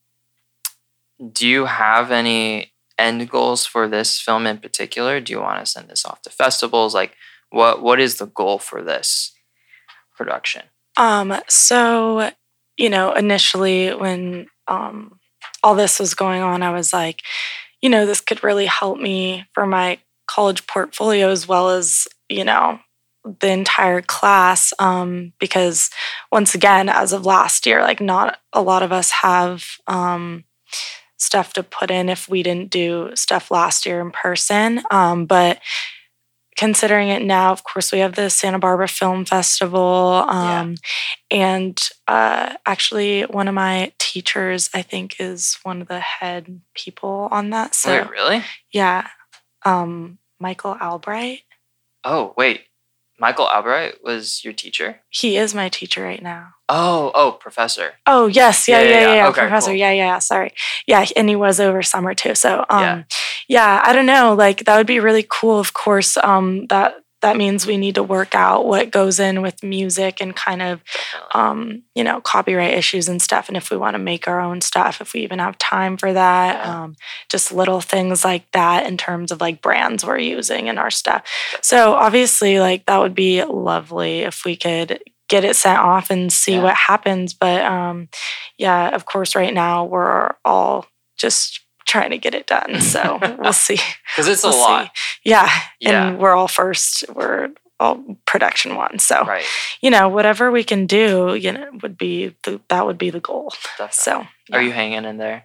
do 1.32 1.48
you 1.48 1.66
have 1.66 2.12
any 2.12 2.74
end 2.98 3.30
goals 3.30 3.66
for 3.66 3.88
this 3.88 4.20
film 4.20 4.48
in 4.48 4.58
particular? 4.58 5.20
Do 5.20 5.34
you 5.34 5.40
want 5.40 5.64
to 5.64 5.72
send 5.72 5.90
this 5.90 6.06
off 6.06 6.22
to 6.24 6.30
festivals? 6.30 6.96
Like, 6.96 7.16
what 7.52 7.82
what 7.82 8.00
is 8.00 8.18
the 8.18 8.26
goal 8.26 8.58
for 8.58 8.82
this 8.82 9.34
production? 10.18 10.64
Um, 10.98 11.40
so, 11.48 12.32
you 12.78 12.90
know, 12.90 13.14
initially 13.14 13.94
when 13.94 14.48
um, 14.68 15.20
all 15.64 15.76
this 15.76 16.00
was 16.00 16.14
going 16.14 16.42
on, 16.42 16.64
I 16.64 16.72
was 16.72 16.92
like, 16.92 17.22
you 17.82 17.90
know, 17.90 18.06
this 18.06 18.22
could 18.22 18.44
really 18.44 18.66
help 18.66 19.00
me 19.00 19.46
for 19.54 19.66
my 19.66 20.00
college 20.28 20.66
portfolio 20.68 21.30
as 21.30 21.48
well 21.48 21.70
as, 21.70 22.08
you 22.30 22.44
know, 22.44 22.80
the 23.40 23.50
entire 23.50 24.02
class. 24.02 24.74
Um, 24.80 25.34
because 25.40 25.90
once 26.32 26.56
again, 26.56 26.90
as 26.90 27.14
of 27.14 27.26
last 27.26 27.66
year, 27.66 27.82
like 27.82 28.02
not 28.02 28.40
a 28.54 28.62
lot 28.62 28.84
of 28.84 28.92
us 28.92 29.12
have 29.12 29.66
um, 29.88 30.44
stuff 31.18 31.54
to 31.54 31.64
put 31.64 31.92
in 31.92 32.10
if 32.10 32.28
we 32.28 32.44
didn't 32.44 32.72
do 32.72 33.12
stuff 33.16 33.52
last 33.52 33.86
year 33.86 34.02
in 34.02 34.12
person. 34.12 34.82
Um, 34.90 35.26
but 35.26 35.60
considering 36.58 37.10
it 37.10 37.24
now, 37.24 37.52
of 37.52 37.64
course, 37.64 37.92
we 37.92 38.00
have 38.00 38.16
the 38.16 38.30
Santa 38.30 38.60
Barbara 38.60 38.88
Film 38.88 39.26
Festival. 39.26 40.26
Um, 40.28 40.76
And 41.30 41.80
uh, 42.08 42.56
actually, 42.66 43.22
one 43.24 43.48
of 43.48 43.54
my 43.54 43.94
teachers, 44.00 44.70
I 44.74 44.82
think, 44.82 45.16
is 45.20 45.58
one 45.64 45.82
of 45.82 45.88
the 45.88 46.00
head 46.00 46.62
people 46.76 47.30
on 47.32 47.52
that. 47.52 47.74
So, 47.74 48.02
Wait, 48.02 48.10
really? 48.10 48.44
yeah, 48.72 49.08
um, 49.64 50.18
Michael 50.40 50.78
Albright. 50.82 51.42
Oh, 52.04 52.34
wait. 52.36 52.62
Michael 53.22 53.46
Albright 53.46 54.04
was 54.04 54.44
your 54.44 54.52
teacher? 54.52 55.00
He 55.10 55.38
is 55.38 55.54
my 55.54 55.70
teacher 55.70 56.02
right 56.04 56.22
now. 56.24 56.56
Oh, 56.68 57.12
oh, 57.14 57.34
professor. 57.34 57.94
Oh 58.08 58.26
yes, 58.26 58.68
yeah, 58.68 58.82
Yeah, 58.82 58.90
yeah, 58.90 59.00
yeah, 59.02 59.14
yeah, 59.16 59.28
Okay, 59.28 59.42
professor. 59.42 59.70
cool. 59.70 59.76
Yeah, 59.78 59.92
yeah, 59.92 60.06
yeah. 60.06 60.20
Sorry. 60.20 60.54
Yeah, 60.88 61.06
and 61.16 61.30
he 61.30 61.36
was 61.36 61.60
over 61.60 61.84
summer 61.84 62.16
too. 62.16 62.34
So, 62.34 62.66
um, 62.70 62.82
Yeah. 62.82 63.04
yeah. 63.48 63.82
I 63.86 63.94
don't 63.94 64.08
know. 64.08 64.34
Like 64.34 64.66
that 64.66 64.76
would 64.76 64.88
be 64.88 65.00
really 65.00 65.24
cool. 65.30 65.60
Of 65.60 65.74
course, 65.74 66.18
um, 66.18 66.66
that 66.68 66.96
that 67.22 67.38
means 67.38 67.66
we 67.68 67.78
need 67.78 67.96
to 67.96 68.04
work 68.04 68.34
out 68.36 68.66
what 68.66 68.92
goes 68.92 69.20
in 69.20 69.42
with 69.42 69.64
music 69.64 70.22
and 70.22 70.36
kind 70.36 70.62
of, 70.62 70.82
um, 71.34 71.84
you 71.96 72.04
know, 72.04 72.20
copyright 72.22 72.74
issues 72.74 73.08
and 73.08 73.22
stuff. 73.22 73.48
And 73.48 73.56
if 73.56 73.70
we 73.72 73.78
want 73.78 73.94
to 73.96 74.00
make 74.00 74.28
our 74.28 74.40
own 74.40 74.62
stuff, 74.62 75.02
if 75.02 75.14
we 75.14 75.22
even 75.22 75.40
have 75.40 75.58
time 75.58 75.98
for 75.98 76.12
that, 76.14 76.66
um, 76.66 76.96
just 77.30 77.52
little 77.52 77.82
things 77.82 78.24
like 78.26 78.50
that 78.52 78.86
in 78.86 78.98
terms 78.98 79.32
of 79.32 79.40
like 79.42 79.62
brands 79.62 80.04
we're 80.06 80.18
using 80.20 80.68
in 80.68 80.78
our 80.78 80.92
stuff. 80.92 81.24
So 81.62 81.94
obviously, 81.94 82.60
like 82.60 82.86
that 82.88 82.98
would 83.00 83.16
be 83.16 83.44
lovely 83.44 84.22
if 84.22 84.44
we 84.46 84.56
could 84.56 85.00
get 85.30 85.46
it 85.46 85.56
sent 85.56 85.80
off 85.80 86.10
and 86.10 86.32
see 86.34 86.56
Yeah. 86.56 86.64
what 86.64 86.76
happens. 86.76 87.34
But 87.34 87.64
um, 87.64 88.10
yeah, 88.58 88.90
of 88.94 89.06
course, 89.06 89.36
right 89.36 89.54
now 89.54 89.86
we're 89.86 90.32
all 90.44 90.88
just 91.18 91.62
trying 91.92 92.12
to 92.12 92.18
get 92.18 92.34
it 92.34 92.48
done. 92.48 92.80
So 92.82 93.20
we'll 93.40 93.54
see. 93.54 93.78
Because 94.16 94.28
it's 94.28 94.44
a 94.44 94.48
We'll 94.50 94.60
lot. 94.60 94.86
see. 94.86 95.30
Yeah, 95.32 95.50
Yeah. 95.80 96.08
and 96.10 96.20
we're 96.20 96.36
all 96.36 96.48
first. 96.48 97.04
We're 97.14 97.50
all 97.80 98.04
production 98.26 98.76
one. 98.76 99.00
So 99.00 99.24
Right. 99.26 99.44
you 99.82 99.90
know, 99.90 100.08
whatever 100.08 100.52
we 100.52 100.64
can 100.64 100.86
do, 100.88 101.36
you 101.36 101.52
know, 101.52 101.68
would 101.82 101.98
be 101.98 102.36
the, 102.44 102.62
that 102.70 102.86
would 102.86 102.98
be 102.98 103.10
the 103.10 103.20
goal. 103.20 103.54
Definitely. 103.78 103.94
So 103.94 104.28
Are 104.56 104.62
you 104.62 104.72
hanging 104.72 105.06
in 105.06 105.18
there? 105.18 105.44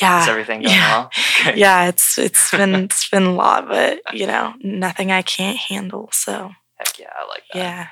Yeah. 0.00 0.22
Is 0.22 0.28
everything 0.28 0.62
going 0.62 0.74
yeah. 0.74 0.88
well? 0.98 1.10
Okay. 1.42 1.58
yeah, 1.58 1.88
it's 1.88 2.18
it's 2.18 2.50
been 2.52 2.74
it's 2.86 3.08
been 3.10 3.24
a 3.24 3.34
lot, 3.34 3.66
but 3.68 3.98
you 4.14 4.26
know, 4.26 4.54
nothing 4.62 5.10
I 5.10 5.22
can't 5.22 5.58
handle. 5.58 6.08
So 6.12 6.52
Heck 6.78 6.98
yeah, 6.98 7.10
I 7.18 7.26
like 7.28 7.42
that. 7.52 7.58
yeah. 7.58 7.86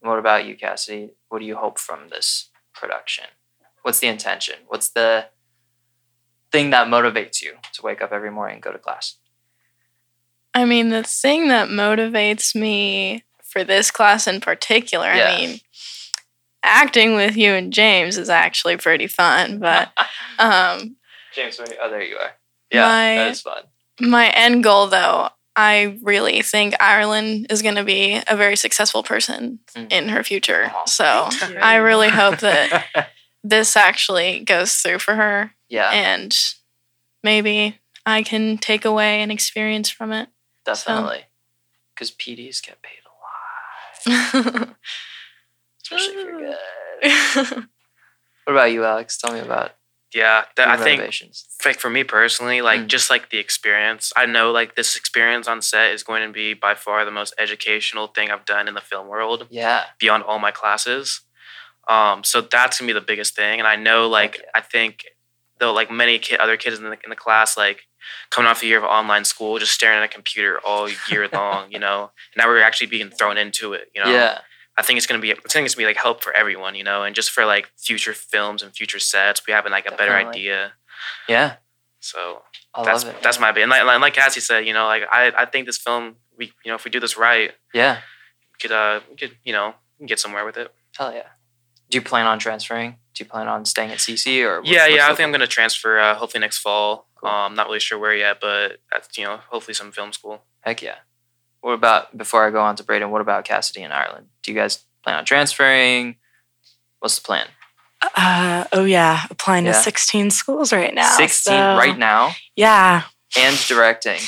What 0.00 0.18
about 0.18 0.44
you, 0.44 0.56
Cassidy? 0.56 1.10
What 1.30 1.38
do 1.40 1.46
you 1.46 1.56
hope 1.56 1.78
from 1.78 2.08
this 2.10 2.50
production? 2.74 3.24
What's 3.82 4.00
the 4.00 4.08
intention? 4.08 4.56
What's 4.66 4.90
the 4.90 5.26
thing 6.54 6.70
that 6.70 6.88
motivates 6.88 7.42
you 7.42 7.54
to 7.74 7.82
wake 7.82 8.00
up 8.00 8.12
every 8.12 8.30
morning 8.30 8.54
and 8.54 8.62
go 8.62 8.72
to 8.72 8.78
class? 8.78 9.16
I 10.54 10.64
mean, 10.64 10.88
the 10.90 11.02
thing 11.02 11.48
that 11.48 11.68
motivates 11.68 12.54
me 12.54 13.24
for 13.42 13.64
this 13.64 13.90
class 13.90 14.26
in 14.26 14.40
particular, 14.40 15.12
Yeah. 15.12 15.30
I 15.32 15.36
mean, 15.46 15.58
acting 16.62 17.14
with 17.14 17.36
you 17.36 17.52
and 17.52 17.72
James 17.72 18.16
is 18.16 18.28
actually 18.30 18.76
pretty 18.76 19.06
fun, 19.06 19.58
but 19.58 19.90
um, 20.38 20.96
James, 21.34 21.58
oh, 21.60 21.90
there 21.90 22.02
you 22.02 22.16
are. 22.16 22.30
Yeah, 22.70 22.86
My- 22.86 23.14
that 23.16 23.30
is 23.32 23.40
fun. 23.42 23.62
my 24.00 24.28
end 24.30 24.62
goal, 24.64 24.86
though, 24.86 25.28
I 25.56 25.98
really 26.02 26.42
think 26.42 26.74
Ireland 26.80 27.46
is 27.50 27.62
going 27.62 27.76
to 27.76 27.84
be 27.84 28.20
a 28.26 28.36
very 28.36 28.56
successful 28.56 29.02
person 29.02 29.60
Mm. 29.76 29.92
in 29.92 30.08
her 30.08 30.22
future. 30.24 30.70
Aw, 30.74 30.84
So. 30.86 31.28
I 31.60 31.76
really 31.76 32.08
hope 32.08 32.38
that 32.40 33.08
this 33.44 33.76
actually 33.76 34.40
goes 34.40 34.74
through 34.76 34.98
for 35.00 35.14
her 35.16 35.52
yeah, 35.74 35.90
and 35.90 36.36
maybe 37.22 37.78
I 38.06 38.22
can 38.22 38.58
take 38.58 38.84
away 38.84 39.22
an 39.22 39.30
experience 39.30 39.90
from 39.90 40.12
it. 40.12 40.28
definitely. 40.64 41.22
Because 41.94 42.10
PDs 42.10 42.62
get 42.62 42.78
paid 42.82 43.02
a 43.06 44.10
lot, 44.10 44.68
especially 45.82 46.14
if 46.14 46.24
you're 46.26 46.40
good. 46.40 47.64
What 48.46 48.52
about 48.52 48.72
you, 48.72 48.84
Alex? 48.84 49.16
Tell 49.16 49.32
me 49.32 49.40
about 49.40 49.72
Yeah, 50.12 50.44
that, 50.56 50.68
I 50.68 50.76
think 50.76 50.98
motivations. 51.00 51.46
like 51.64 51.80
for 51.80 51.88
me 51.88 52.04
personally, 52.04 52.60
like 52.60 52.80
Mm. 52.82 52.86
just 52.88 53.08
like 53.08 53.30
the 53.30 53.38
experience, 53.38 54.12
I 54.16 54.26
know 54.26 54.50
like 54.52 54.74
this 54.76 54.96
experience 54.96 55.48
on 55.48 55.62
set 55.62 55.92
is 55.92 56.02
going 56.02 56.22
to 56.26 56.30
be 56.32 56.52
by 56.52 56.74
far 56.74 57.04
the 57.06 57.10
most 57.10 57.32
educational 57.38 58.08
thing 58.08 58.30
I've 58.30 58.44
done 58.44 58.68
in 58.68 58.74
the 58.74 58.82
film 58.82 59.08
world 59.08 59.46
Yeah, 59.50 59.84
beyond 59.98 60.24
all 60.24 60.38
my 60.38 60.50
classes. 60.50 61.22
Um, 61.88 62.22
so 62.22 62.42
that's 62.42 62.78
gonna 62.78 62.88
be 62.88 62.92
the 62.92 63.00
biggest 63.12 63.34
thing, 63.34 63.58
and 63.60 63.66
I 63.68 63.76
know 63.76 64.08
like 64.08 64.34
yeah. 64.38 64.50
I 64.54 64.60
think 64.60 65.04
though 65.58 65.72
like 65.72 65.90
many 65.90 66.18
kid, 66.18 66.40
other 66.40 66.56
kids 66.56 66.78
in 66.78 66.84
the 66.84 66.96
in 67.04 67.10
the 67.10 67.16
class 67.16 67.56
like 67.56 67.86
coming 68.30 68.50
off 68.50 68.62
a 68.62 68.66
year 68.66 68.78
of 68.78 68.84
online 68.84 69.24
school, 69.24 69.58
just 69.58 69.72
staring 69.72 69.98
at 69.98 70.04
a 70.04 70.08
computer 70.08 70.60
all 70.66 70.88
year 71.10 71.28
long, 71.32 71.70
you 71.70 71.78
know. 71.78 72.10
And 72.34 72.42
now 72.42 72.48
we're 72.48 72.62
actually 72.62 72.88
being 72.88 73.10
thrown 73.10 73.38
into 73.38 73.72
it, 73.72 73.90
you 73.94 74.02
know. 74.02 74.10
yeah, 74.10 74.40
I 74.76 74.82
think 74.82 74.96
it's 74.96 75.06
gonna 75.06 75.20
be 75.20 75.32
I 75.32 75.36
think 75.36 75.66
it's 75.66 75.74
gonna 75.74 75.86
be 75.86 75.86
like 75.86 75.96
help 75.96 76.22
for 76.22 76.32
everyone, 76.32 76.74
you 76.74 76.84
know, 76.84 77.02
and 77.02 77.14
just 77.14 77.30
for 77.30 77.44
like 77.44 77.70
future 77.76 78.12
films 78.14 78.62
and 78.62 78.74
future 78.74 78.98
sets, 78.98 79.42
we 79.46 79.52
have 79.52 79.66
like 79.66 79.86
a 79.86 79.96
better 79.96 80.14
idea. 80.14 80.72
yeah. 81.28 81.56
So 82.00 82.42
I 82.74 82.84
that's 82.84 83.04
love 83.04 83.14
it. 83.14 83.22
that's 83.22 83.40
my 83.40 83.52
bit. 83.52 83.62
And 83.62 83.70
like, 83.70 83.84
like 83.84 84.00
like 84.00 84.14
Cassie 84.14 84.40
said, 84.40 84.66
you 84.66 84.74
know, 84.74 84.86
like 84.86 85.04
I 85.10 85.32
I 85.36 85.44
think 85.46 85.66
this 85.66 85.78
film 85.78 86.16
we 86.36 86.52
you 86.64 86.70
know 86.70 86.74
if 86.74 86.84
we 86.84 86.90
do 86.90 87.00
this 87.00 87.16
right, 87.16 87.52
yeah. 87.72 88.00
we 88.52 88.58
could 88.60 88.72
uh 88.72 89.00
we 89.08 89.16
could 89.16 89.36
you 89.44 89.52
know 89.52 89.74
get 90.04 90.18
somewhere 90.18 90.44
with 90.44 90.56
it. 90.56 90.72
Hell 90.96 91.12
yeah. 91.12 91.28
Do 91.90 91.98
you 91.98 92.02
plan 92.02 92.26
on 92.26 92.38
transferring? 92.38 92.92
Do 93.14 93.22
you 93.24 93.30
plan 93.30 93.46
on 93.48 93.64
staying 93.64 93.90
at 93.92 93.98
CC 93.98 94.42
or? 94.42 94.58
what's- 94.60 94.70
yeah, 94.70 94.82
what's 94.84 94.94
yeah. 94.96 95.04
I 95.06 95.14
think 95.14 95.20
I'm 95.26 95.32
gonna 95.32 95.46
transfer 95.46 95.98
uh, 95.98 96.14
hopefully 96.14 96.40
next 96.40 96.58
fall. 96.58 97.08
Cool. 97.16 97.28
Um, 97.30 97.54
not 97.54 97.66
really 97.66 97.78
sure 97.80 97.98
where 97.98 98.14
yet, 98.14 98.38
but 98.40 98.78
that's 98.90 99.16
you 99.16 99.24
know 99.24 99.38
hopefully 99.48 99.74
some 99.74 99.92
film 99.92 100.12
school. 100.12 100.42
Heck 100.60 100.82
yeah. 100.82 100.96
What 101.60 101.72
about 101.72 102.16
before 102.16 102.46
I 102.46 102.50
go 102.50 102.60
on 102.60 102.76
to 102.76 102.82
Braden? 102.84 103.10
What 103.10 103.20
about 103.20 103.44
Cassidy 103.44 103.82
in 103.82 103.92
Ireland? 103.92 104.26
Do 104.42 104.50
you 104.52 104.56
guys 104.58 104.84
plan 105.02 105.16
on 105.16 105.24
transferring? 105.24 106.16
What's 106.98 107.16
the 107.18 107.22
plan? 107.22 107.46
Uh, 108.16 108.64
oh 108.72 108.84
yeah, 108.84 109.22
applying 109.30 109.64
Yeah. 109.64 109.72
to 109.72 109.78
16 109.78 110.30
schools 110.30 110.72
right 110.72 110.92
now. 110.94 111.08
Sixteen 111.16 111.54
so- 111.54 111.76
right 111.76 111.96
now, 111.96 112.32
Yeah, 112.56 113.02
and 113.38 113.56
directing. 113.66 114.20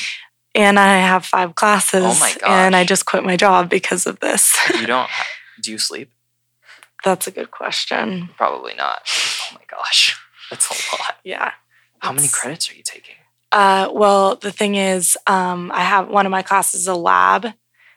and 0.55 0.79
I 0.79 0.97
have 0.97 1.25
five 1.25 1.53
classes. 1.55 2.03
Oh 2.03 2.17
my 2.19 2.33
god. 2.39 2.49
And 2.49 2.75
I 2.75 2.83
just 2.85 3.05
quit 3.05 3.23
my 3.23 3.35
job 3.35 3.69
because 3.69 4.07
of 4.07 4.19
this. 4.19 4.55
You 4.79 4.87
don't. 4.87 5.09
Do 5.61 5.71
you 5.71 5.77
sleep? 5.77 6.11
That's 7.07 7.25
a 7.27 7.31
good 7.31 7.51
question. 7.51 8.29
Probably 8.35 8.73
not. 8.73 8.99
Oh 9.07 9.55
my 9.55 9.61
gosh, 9.69 10.19
that's 10.49 10.69
a 10.69 10.73
lot. 11.01 11.15
Yeah. 11.23 11.51
How 11.99 12.11
many 12.11 12.27
credits 12.27 12.69
are 12.69 12.75
you 12.75 12.83
taking? 12.83 13.15
Uh, 13.51 13.87
well, 13.93 14.35
the 14.35 14.51
thing 14.51 14.75
is, 14.75 15.17
um, 15.25 15.71
I 15.73 15.81
have 15.81 16.09
one 16.09 16.25
of 16.25 16.31
my 16.31 16.41
classes 16.41 16.81
is 16.81 16.87
a 16.87 16.95
lab. 16.95 17.47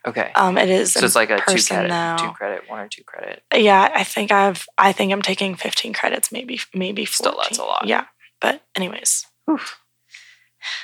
Okay, 0.06 0.30
Um, 0.36 0.56
it 0.56 0.70
is 0.70 0.92
so 0.94 1.04
it's 1.04 1.14
like 1.16 1.28
a 1.30 1.36
two 1.46 1.60
credit, 1.62 1.88
now. 1.88 2.16
two 2.16 2.30
credit, 2.30 2.70
one 2.70 2.78
or 2.78 2.88
two 2.88 3.02
credit. 3.04 3.42
Yeah, 3.54 3.90
I 3.94 4.04
think 4.04 4.30
I've. 4.30 4.64
I 4.78 4.92
think 4.92 5.12
I'm 5.12 5.20
taking 5.22 5.56
15 5.56 5.92
credits, 5.92 6.30
maybe 6.32 6.60
maybe 6.72 7.04
14. 7.04 7.14
Still, 7.32 7.42
that's 7.42 7.58
a 7.58 7.64
lot. 7.64 7.86
Yeah, 7.86 8.04
but 8.40 8.62
anyways, 8.76 9.26
What 9.44 9.60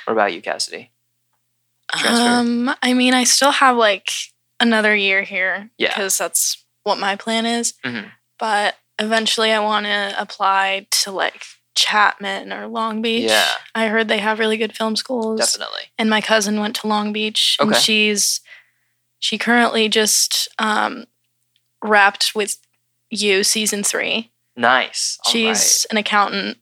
about 0.07 0.33
you, 0.33 0.41
Cassidy? 0.41 0.91
Transfer. 1.95 2.11
Um, 2.23 2.75
I 2.83 2.93
mean, 2.93 3.13
I 3.13 3.23
still 3.23 3.51
have 3.51 3.77
like 3.77 4.09
another 4.59 4.93
year 4.95 5.23
here 5.23 5.69
Yeah. 5.77 5.87
because 5.89 6.17
that's 6.17 6.63
what 6.83 6.99
my 6.99 7.15
plan 7.15 7.45
is. 7.45 7.73
Mhm. 7.85 8.11
But 8.39 8.75
eventually, 8.99 9.51
I 9.51 9.59
want 9.59 9.85
to 9.85 10.15
apply 10.19 10.87
to 11.03 11.11
like 11.11 11.43
Chapman 11.75 12.51
or 12.51 12.67
Long 12.67 13.01
Beach. 13.01 13.29
Yeah. 13.29 13.47
I 13.75 13.87
heard 13.87 14.07
they 14.07 14.17
have 14.17 14.39
really 14.39 14.57
good 14.57 14.75
film 14.75 14.95
schools. 14.95 15.39
Definitely. 15.39 15.83
And 15.97 16.09
my 16.09 16.21
cousin 16.21 16.59
went 16.59 16.75
to 16.77 16.87
Long 16.87 17.13
Beach, 17.13 17.57
and 17.59 17.75
she's 17.75 18.41
she 19.19 19.37
currently 19.37 19.89
just 19.89 20.47
um, 20.59 21.05
wrapped 21.83 22.33
with 22.35 22.57
you 23.09 23.43
season 23.43 23.83
three. 23.83 24.31
Nice. 24.55 25.19
All 25.25 25.31
She's 25.31 25.85
an 25.91 25.97
accountant, 25.97 26.57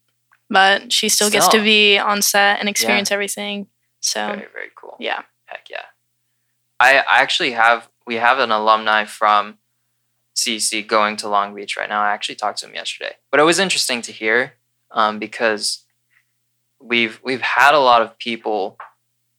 but 0.50 0.92
she 0.92 1.08
still 1.10 1.30
gets 1.30 1.48
to 1.50 1.62
be 1.62 1.98
on 1.98 2.22
set 2.22 2.60
and 2.60 2.68
experience 2.68 3.10
everything. 3.12 3.68
So 4.02 4.28
very 4.28 4.48
very 4.54 4.70
cool. 4.76 4.98
yeah. 5.00 5.24
Heck 5.46 5.70
yeah. 5.70 5.86
I 6.80 6.98
I 6.98 7.22
actually 7.22 7.52
have 7.52 7.90
we 8.06 8.16
have 8.16 8.40
an 8.40 8.52
alumni 8.52 9.06
from 9.06 9.58
CC 10.36 10.86
going 10.86 11.16
to 11.18 11.30
Long 11.30 11.56
Beach 11.56 11.78
right 11.78 11.90
now. 11.90 12.02
I 12.02 12.12
actually 12.12 12.36
talked 12.36 12.60
to 12.60 12.68
him 12.68 12.76
yesterday, 12.76 13.14
but 13.32 13.40
it 13.40 13.44
was 13.44 13.60
interesting 13.60 14.02
to 14.04 14.12
hear 14.12 14.54
um, 14.92 15.18
because 15.20 15.86
we've 16.80 17.20
we've 17.24 17.42
had 17.42 17.74
a 17.74 17.80
lot 17.80 18.02
of 18.02 18.18
people 18.18 18.78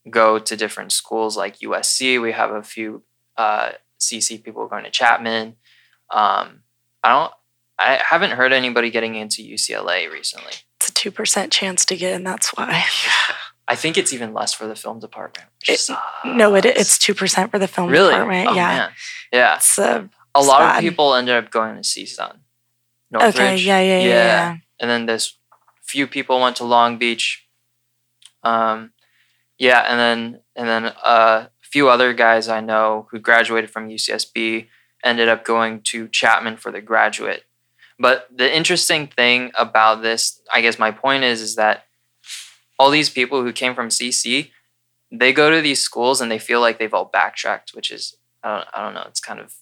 go 0.09 0.39
to 0.39 0.57
different 0.57 0.93
schools 0.93 1.37
like 1.37 1.59
USC. 1.59 2.21
We 2.21 2.33
have 2.33 2.51
a 2.51 2.63
few 2.63 3.03
uh, 3.37 3.73
CC 4.01 4.43
people 4.43 4.67
going 4.69 4.85
to 4.85 4.91
Chapman. 4.91 5.57
Um, 6.11 6.61
I 7.03 7.11
don't. 7.13 7.33
I 7.79 8.01
haven't 8.09 8.31
heard 8.31 8.55
anybody 8.55 8.91
getting 8.91 9.17
into 9.17 9.43
UCLA 9.43 10.11
recently. 10.11 10.53
it's 10.77 10.89
a 10.89 10.93
two 10.95 11.11
percent 11.11 11.53
chance 11.53 11.85
to 11.87 11.97
get 11.97 12.15
in. 12.15 12.25
That's 12.25 12.49
why. 12.57 12.85
I 13.69 13.75
think 13.75 13.99
it's 13.99 14.13
even 14.13 14.33
less 14.33 14.55
for 14.55 14.69
the 14.69 14.77
film 14.77 15.01
department. 15.01 15.49
It- 15.69 15.89
No, 16.25 16.55
it, 16.55 16.65
it's 16.65 16.99
two 16.99 17.15
percent 17.15 17.51
for 17.51 17.59
the 17.59 17.67
film 17.69 17.91
really. 17.91 18.11
department. 18.11 18.49
Oh, 18.49 18.55
yeah, 18.55 18.69
man. 18.69 18.91
Yeah. 19.33 19.57
it's 19.57 19.77
uh, 19.79 20.07
a 20.37 20.41
lot 20.41 20.77
of 20.77 20.81
people 20.81 21.15
ended 21.15 21.35
up 21.35 21.51
going 21.51 21.77
to 21.77 21.83
CSUN. 21.83 22.39
Northridge. 23.11 23.37
okay. 23.37 23.57
Yeah, 23.57 23.81
yeah, 23.81 23.99
yeah, 23.99 24.05
yeah. 24.05 24.57
And 24.81 24.91
then 24.91 25.07
this 25.07 25.39
few 25.83 26.07
people 26.07 26.41
went 26.41 26.57
to 26.57 26.65
Long 26.65 26.99
Beach. 26.99 27.47
Um, 28.43 28.93
yeah, 29.59 29.81
and 29.89 29.99
then 29.99 30.41
and 30.55 30.69
then 30.69 30.87
uh, 31.05 31.47
a 31.47 31.51
few 31.63 31.89
other 31.89 32.13
guys 32.13 32.49
I 32.49 32.61
know 32.61 33.09
who 33.11 33.19
graduated 33.19 33.71
from 33.71 33.89
UCSB 33.89 34.67
ended 35.05 35.29
up 35.29 35.45
going 35.45 35.81
to 35.83 36.09
Chapman 36.09 36.57
for 36.57 36.73
the 36.73 36.81
graduate. 36.81 37.45
But 37.99 38.29
the 38.35 38.55
interesting 38.55 39.07
thing 39.07 39.53
about 39.57 40.03
this, 40.03 40.41
I 40.53 40.61
guess 40.61 40.79
my 40.79 40.91
point 40.91 41.25
is, 41.25 41.41
is 41.41 41.57
that 41.57 41.87
all 42.79 42.91
these 42.91 43.09
people 43.09 43.43
who 43.43 43.53
came 43.53 43.75
from 43.75 43.89
CC, 43.89 44.51
they 45.11 45.33
go 45.33 45.51
to 45.51 45.63
these 45.63 45.81
schools 45.81 46.21
and 46.21 46.31
they 46.31 46.39
feel 46.39 46.61
like 46.61 46.79
they've 46.79 46.93
all 46.93 47.07
backtracked, 47.07 47.71
which 47.75 47.91
is 47.91 48.17
I 48.43 48.57
don't 48.57 48.69
I 48.75 48.83
don't 48.83 48.95
know, 48.95 49.05
it's 49.07 49.21
kind 49.21 49.41
of 49.41 49.55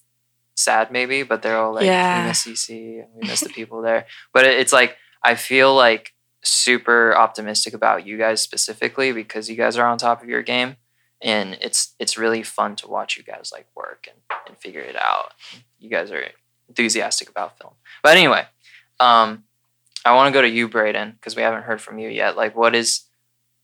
sad 0.55 0.91
maybe, 0.91 1.23
but 1.23 1.41
they're 1.41 1.57
all 1.57 1.73
like 1.73 1.85
Yeah. 1.85 2.21
we 2.21 2.27
miss 2.29 2.45
CC 2.45 2.99
and 3.03 3.09
we 3.15 3.27
miss 3.27 3.41
the 3.41 3.49
people 3.49 3.81
there. 3.81 4.05
But 4.33 4.45
it's 4.45 4.73
like 4.73 4.97
I 5.23 5.35
feel 5.35 5.75
like 5.75 6.13
super 6.43 7.15
optimistic 7.15 7.73
about 7.73 8.05
you 8.05 8.17
guys 8.17 8.41
specifically 8.41 9.11
because 9.11 9.49
you 9.49 9.55
guys 9.55 9.77
are 9.77 9.87
on 9.87 9.97
top 9.97 10.21
of 10.21 10.29
your 10.29 10.43
game 10.43 10.77
and 11.21 11.57
it's 11.61 11.95
it's 11.99 12.17
really 12.17 12.43
fun 12.43 12.75
to 12.77 12.87
watch 12.87 13.17
you 13.17 13.23
guys 13.23 13.49
like 13.51 13.67
work 13.75 14.07
and, 14.09 14.19
and 14.47 14.57
figure 14.57 14.81
it 14.81 14.95
out. 14.95 15.33
You 15.79 15.89
guys 15.89 16.11
are 16.11 16.23
enthusiastic 16.67 17.29
about 17.29 17.57
film. 17.57 17.73
But 18.03 18.15
anyway, 18.17 18.45
um 18.99 19.43
I 20.05 20.13
want 20.13 20.27
to 20.27 20.37
go 20.37 20.43
to 20.43 20.47
you, 20.49 20.67
Braden, 20.69 21.13
because 21.13 21.35
we 21.35 21.41
haven't 21.41 21.63
heard 21.63 21.81
from 21.81 21.97
you 21.97 22.09
yet. 22.09 22.37
Like 22.37 22.55
what 22.55 22.75
is 22.75 23.05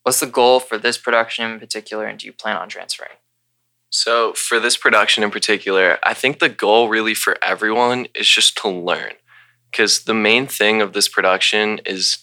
what's 0.03 0.19
the 0.19 0.25
goal 0.25 0.59
for 0.59 0.79
this 0.79 0.97
production 0.97 1.51
in 1.51 1.59
particular 1.59 2.05
and 2.07 2.17
do 2.17 2.25
you 2.25 2.33
plan 2.33 2.57
on 2.57 2.67
transferring? 2.67 3.17
So, 3.91 4.31
for 4.33 4.59
this 4.59 4.77
production 4.77 5.21
in 5.21 5.31
particular, 5.31 5.99
I 6.01 6.13
think 6.13 6.39
the 6.39 6.47
goal 6.47 6.87
really 6.87 7.13
for 7.13 7.37
everyone 7.43 8.07
is 8.15 8.27
just 8.27 8.57
to 8.59 8.69
learn. 8.69 9.11
Because 9.69 10.03
the 10.03 10.13
main 10.13 10.47
thing 10.47 10.81
of 10.81 10.93
this 10.93 11.09
production 11.09 11.79
is 11.85 12.17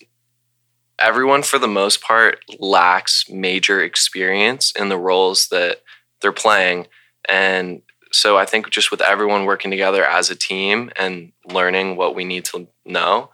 everyone, 0.99 1.43
for 1.43 1.59
the 1.59 1.69
most 1.69 2.01
part, 2.01 2.41
lacks 2.59 3.27
major 3.29 3.83
experience 3.83 4.73
in 4.73 4.89
the 4.89 4.99
roles 4.99 5.49
that 5.49 5.83
they're 6.21 6.33
playing. 6.33 6.87
And 7.29 7.83
so, 8.13 8.39
I 8.39 8.47
think 8.47 8.71
just 8.71 8.91
with 8.91 9.03
everyone 9.03 9.45
working 9.45 9.71
together 9.71 10.07
as 10.07 10.31
a 10.31 10.37
team 10.37 10.91
and 10.97 11.33
learning 11.47 11.97
what 11.97 12.15
we 12.15 12.25
need 12.25 12.47
to 12.47 12.67
know, 12.87 13.29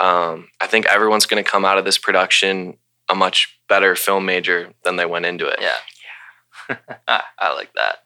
um, 0.00 0.48
I 0.62 0.66
think 0.66 0.86
everyone's 0.86 1.26
going 1.26 1.44
to 1.44 1.50
come 1.50 1.66
out 1.66 1.76
of 1.76 1.84
this 1.84 1.98
production 1.98 2.78
a 3.08 3.14
much 3.14 3.60
better 3.68 3.94
film 3.94 4.24
major 4.24 4.72
than 4.82 4.96
they 4.96 5.06
went 5.06 5.26
into 5.26 5.46
it. 5.46 5.58
Yeah. 5.60 5.76
I, 6.68 7.22
I 7.38 7.52
like 7.54 7.72
that. 7.74 7.98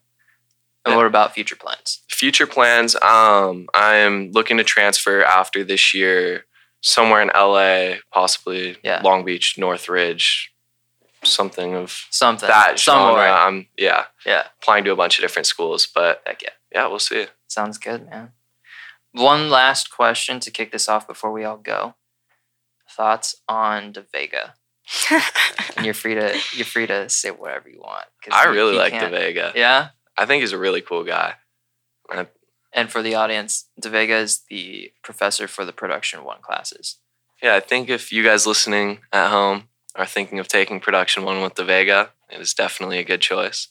And 0.84 0.92
Yeah. 0.92 0.96
what 0.96 1.06
about 1.06 1.34
future 1.34 1.56
plans? 1.56 2.00
future 2.08 2.46
plans 2.46 2.94
um 3.02 3.66
i'm 3.72 4.30
looking 4.32 4.58
to 4.58 4.64
transfer 4.64 5.22
after 5.24 5.64
this 5.64 5.94
year 5.94 6.44
somewhere 6.82 7.22
in 7.22 7.28
la 7.34 7.96
possibly 8.12 8.76
Yeah. 8.82 9.00
long 9.02 9.24
beach 9.24 9.56
northridge 9.56 10.52
something 11.24 11.74
of 11.74 12.06
Something. 12.10 12.48
that 12.48 12.78
Somewhere. 12.78 13.26
genre. 13.26 13.46
I'm 13.46 13.66
yeah 13.78 14.04
Yeah. 14.26 14.44
applying 14.60 14.84
to 14.84 14.90
a 14.92 14.96
bunch 14.96 15.18
of 15.18 15.22
different 15.22 15.46
schools, 15.46 15.86
but 15.86 16.22
Heck 16.26 16.42
yeah. 16.42 16.50
yeah, 16.72 16.86
we'll 16.88 16.98
see. 16.98 17.26
Sounds 17.48 17.76
good, 17.78 18.08
man. 18.10 18.32
One 19.12 19.50
last 19.50 19.90
question 19.90 20.40
to 20.40 20.50
kick 20.50 20.72
this 20.72 20.88
off 20.88 21.06
before 21.06 21.32
we 21.32 21.44
all 21.44 21.56
go. 21.58 21.94
Thoughts 22.88 23.36
on 23.48 23.92
De 23.92 24.02
Vega? 24.12 24.54
And 25.76 25.84
you're 25.86 25.94
free 25.94 26.14
to 26.14 26.36
you're 26.54 26.64
free 26.66 26.86
to 26.86 27.08
say 27.08 27.30
whatever 27.30 27.68
you 27.68 27.80
want. 27.80 28.06
'cause 28.22 28.32
I 28.34 28.44
you- 28.46 28.50
really 28.54 28.72
you 28.74 28.78
like 28.78 28.92
can't- 28.92 29.12
DeVega. 29.12 29.54
Yeah. 29.54 29.88
I 30.18 30.26
think 30.26 30.40
he's 30.42 30.52
a 30.52 30.58
really 30.58 30.80
cool 30.82 31.04
guy. 31.04 31.34
I- 32.10 32.26
And 32.72 32.90
for 32.92 33.02
the 33.02 33.14
audience, 33.14 33.66
De 33.80 33.88
Vega 33.88 34.16
is 34.16 34.40
the 34.50 34.92
professor 35.02 35.46
for 35.48 35.64
the 35.64 35.72
production 35.72 36.22
one 36.24 36.40
classes. 36.42 36.98
yeah, 37.42 37.54
I 37.56 37.60
think 37.60 37.88
if 37.88 38.12
you 38.12 38.22
guys 38.22 38.46
listening 38.46 39.00
at 39.12 39.30
home 39.30 39.68
are 39.96 40.06
thinking 40.06 40.38
of 40.38 40.46
taking 40.48 40.78
production 40.80 41.24
one 41.24 41.40
with 41.42 41.54
DeVega, 41.54 42.10
it 42.28 42.40
is 42.40 42.52
definitely 42.54 42.98
a 42.98 43.04
good 43.04 43.22
choice. 43.22 43.68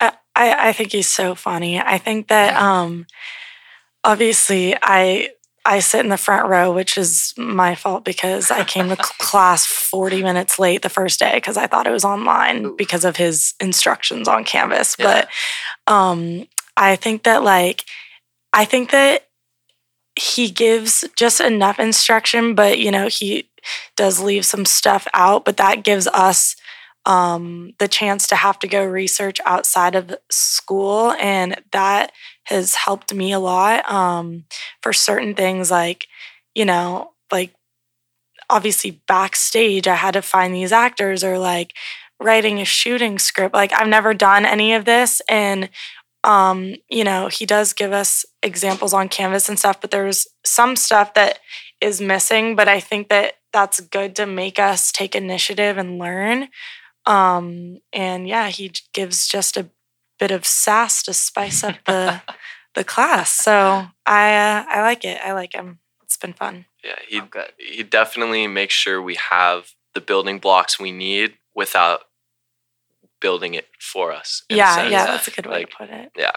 I, 0.00 0.12
I 0.34 0.68
I 0.68 0.72
think 0.72 0.92
he's 0.92 1.08
so 1.08 1.34
funny. 1.34 1.78
I 1.78 1.98
think 1.98 2.28
that 2.28 2.56
um 2.60 3.06
obviously 4.04 4.74
I 4.82 5.30
I 5.64 5.80
sit 5.80 6.00
in 6.00 6.08
the 6.08 6.16
front 6.16 6.48
row, 6.48 6.72
which 6.72 6.96
is 6.96 7.34
my 7.36 7.74
fault 7.74 8.04
because 8.04 8.50
I 8.50 8.64
came 8.64 8.88
to 8.88 8.96
class 9.18 9.66
40 9.66 10.22
minutes 10.22 10.58
late 10.58 10.82
the 10.82 10.88
first 10.88 11.18
day 11.18 11.34
because 11.34 11.56
I 11.56 11.66
thought 11.66 11.86
it 11.86 11.92
was 11.92 12.04
online 12.04 12.64
Oof. 12.64 12.76
because 12.76 13.04
of 13.04 13.16
his 13.16 13.54
instructions 13.60 14.26
on 14.26 14.44
Canvas. 14.44 14.96
Yeah. 14.98 15.26
But 15.86 15.92
um 15.92 16.46
I 16.76 16.96
think 16.96 17.24
that 17.24 17.42
like 17.42 17.84
I 18.52 18.64
think 18.64 18.90
that 18.90 19.26
he 20.18 20.50
gives 20.50 21.04
just 21.16 21.40
enough 21.40 21.78
instruction, 21.78 22.54
but 22.54 22.78
you 22.78 22.90
know, 22.90 23.08
he 23.08 23.48
does 23.96 24.20
leave 24.20 24.46
some 24.46 24.64
stuff 24.64 25.06
out, 25.14 25.44
but 25.44 25.56
that 25.58 25.84
gives 25.84 26.06
us 26.08 26.56
um, 27.06 27.72
the 27.78 27.88
chance 27.88 28.26
to 28.28 28.36
have 28.36 28.58
to 28.60 28.68
go 28.68 28.84
research 28.84 29.40
outside 29.46 29.94
of 29.94 30.14
school. 30.30 31.12
And 31.12 31.60
that 31.72 32.12
has 32.44 32.74
helped 32.74 33.14
me 33.14 33.32
a 33.32 33.38
lot 33.38 33.90
um, 33.90 34.44
for 34.82 34.92
certain 34.92 35.34
things, 35.34 35.70
like, 35.70 36.06
you 36.54 36.64
know, 36.64 37.12
like 37.32 37.54
obviously 38.48 39.00
backstage, 39.06 39.86
I 39.86 39.94
had 39.94 40.14
to 40.14 40.22
find 40.22 40.54
these 40.54 40.72
actors 40.72 41.22
or 41.24 41.38
like 41.38 41.72
writing 42.20 42.60
a 42.60 42.64
shooting 42.64 43.18
script. 43.18 43.54
Like, 43.54 43.72
I've 43.72 43.88
never 43.88 44.12
done 44.12 44.44
any 44.44 44.74
of 44.74 44.84
this. 44.84 45.22
And 45.28 45.70
um, 46.22 46.74
you 46.88 47.04
know, 47.04 47.28
he 47.28 47.46
does 47.46 47.72
give 47.72 47.92
us 47.92 48.24
examples 48.42 48.92
on 48.92 49.08
canvas 49.08 49.48
and 49.48 49.58
stuff, 49.58 49.80
but 49.80 49.90
there's 49.90 50.26
some 50.44 50.76
stuff 50.76 51.14
that 51.14 51.38
is 51.80 52.00
missing. 52.00 52.56
But 52.56 52.68
I 52.68 52.80
think 52.80 53.08
that 53.08 53.34
that's 53.52 53.80
good 53.80 54.14
to 54.16 54.26
make 54.26 54.58
us 54.58 54.92
take 54.92 55.14
initiative 55.14 55.78
and 55.78 55.98
learn. 55.98 56.48
Um, 57.10 57.78
and 57.92 58.28
yeah, 58.28 58.48
he 58.48 58.72
gives 58.92 59.26
just 59.26 59.56
a 59.56 59.68
bit 60.18 60.30
of 60.30 60.46
sass 60.46 61.02
to 61.04 61.12
spice 61.12 61.64
up 61.64 61.76
the 61.86 62.22
the 62.74 62.84
class. 62.84 63.32
So 63.32 63.86
I 64.06 64.34
uh, 64.34 64.64
I 64.68 64.82
like 64.82 65.04
it. 65.04 65.20
I 65.24 65.32
like 65.32 65.54
him. 65.54 65.80
It's 66.02 66.16
been 66.16 66.32
fun. 66.32 66.66
Yeah, 66.84 66.96
he 67.08 67.20
Oh, 67.20 67.44
he 67.58 67.82
definitely 67.82 68.46
makes 68.46 68.74
sure 68.74 69.02
we 69.02 69.16
have 69.30 69.72
the 69.94 70.00
building 70.00 70.38
blocks 70.38 70.78
we 70.78 70.92
need 70.92 71.34
without 71.54 72.00
building 73.20 73.54
it 73.54 73.68
for 73.80 74.12
us. 74.12 74.42
Yeah, 74.48 74.88
yeah, 74.88 75.06
that's 75.06 75.28
a 75.28 75.30
good 75.30 75.46
way 75.46 75.60
Like, 75.60 75.70
to 75.70 75.76
put 75.76 75.90
it. 75.90 76.12
Yeah, 76.16 76.32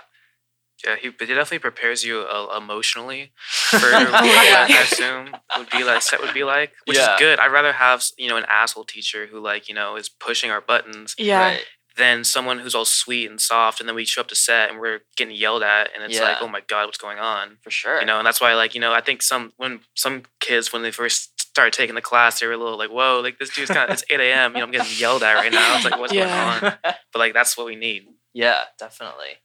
he, 1.02 1.10
but 1.10 1.28
he 1.28 1.34
definitely 1.34 1.60
prepares 1.60 2.04
you 2.04 2.20
uh, 2.20 2.56
emotionally 2.58 3.32
for 3.70 3.78
what 3.92 4.26
Yeah. 4.26 4.68
I 4.70 4.82
assume 4.84 5.36
would 5.58 5.70
be 5.70 5.84
like 5.84 6.02
set 6.02 6.22
would 6.22 6.34
be 6.34 6.44
like, 6.44 6.74
which 6.86 6.98
Yeah. 6.98 7.14
is 7.16 7.20
good. 7.20 7.40
I'd 7.40 7.52
rather 7.52 7.74
have 7.74 8.04
you 8.18 8.30
know 8.30 8.38
an 8.38 8.46
asshole 8.50 8.86
teacher 8.86 9.28
who 9.28 9.40
like 9.40 9.68
you 9.70 9.76
know 9.76 9.96
is 9.96 10.10
pushing 10.10 10.52
our 10.52 10.62
buttons 10.62 11.16
Yeah. 11.18 11.40
Right. 11.40 11.66
than 11.96 12.24
someone 12.24 12.60
who's 12.60 12.74
all 12.76 12.86
sweet 12.86 13.30
and 13.30 13.40
soft, 13.40 13.80
and 13.80 13.88
then 13.88 13.96
we 13.96 14.04
show 14.06 14.22
up 14.22 14.28
to 14.30 14.36
set 14.36 14.70
and 14.72 14.80
we're 14.80 15.02
getting 15.16 15.36
yelled 15.36 15.62
at, 15.64 15.90
and 15.94 16.04
it's 16.04 16.20
like, 16.20 16.38
oh 16.42 16.48
my 16.48 16.62
god, 16.62 16.86
what's 16.88 16.98
going 16.98 17.20
on? 17.20 17.58
For 17.62 17.70
sure. 17.70 18.00
You 18.00 18.06
know, 18.08 18.18
and 18.18 18.26
that's 18.26 18.42
why 18.42 18.54
like 18.56 18.74
you 18.76 18.82
know 18.82 18.94
I 18.94 19.02
think 19.02 19.22
some 19.22 19.54
when 19.58 19.82
some 19.96 20.24
kids 20.40 20.74
when 20.74 20.82
they 20.82 20.92
first 20.92 21.30
started 21.54 21.72
taking 21.72 21.94
the 21.94 22.02
class 22.02 22.40
they 22.40 22.48
were 22.48 22.54
a 22.54 22.58
little 22.58 22.80
like 22.80 22.90
whoa 22.90 23.20
like 23.22 23.38
this 23.38 23.54
dude's 23.54 23.70
kind 23.70 23.88
of 23.88 23.94
it's 23.94 24.04
8 24.10 24.20
a.m 24.20 24.54
you 24.54 24.58
know 24.58 24.66
I'm 24.66 24.72
getting 24.72 24.92
yelled 24.98 25.22
at 25.22 25.36
right 25.36 25.52
now 25.52 25.76
it's 25.76 25.86
like 25.86 26.00
what's 26.00 26.12
Yeah. 26.12 26.60
going 26.60 26.74
on 26.74 26.78
but 27.14 27.20
like 27.20 27.34
that's 27.36 27.56
what 27.56 27.68
we 27.68 27.76
need 27.76 28.08
yeah, 28.34 28.64
definitely. 28.80 29.36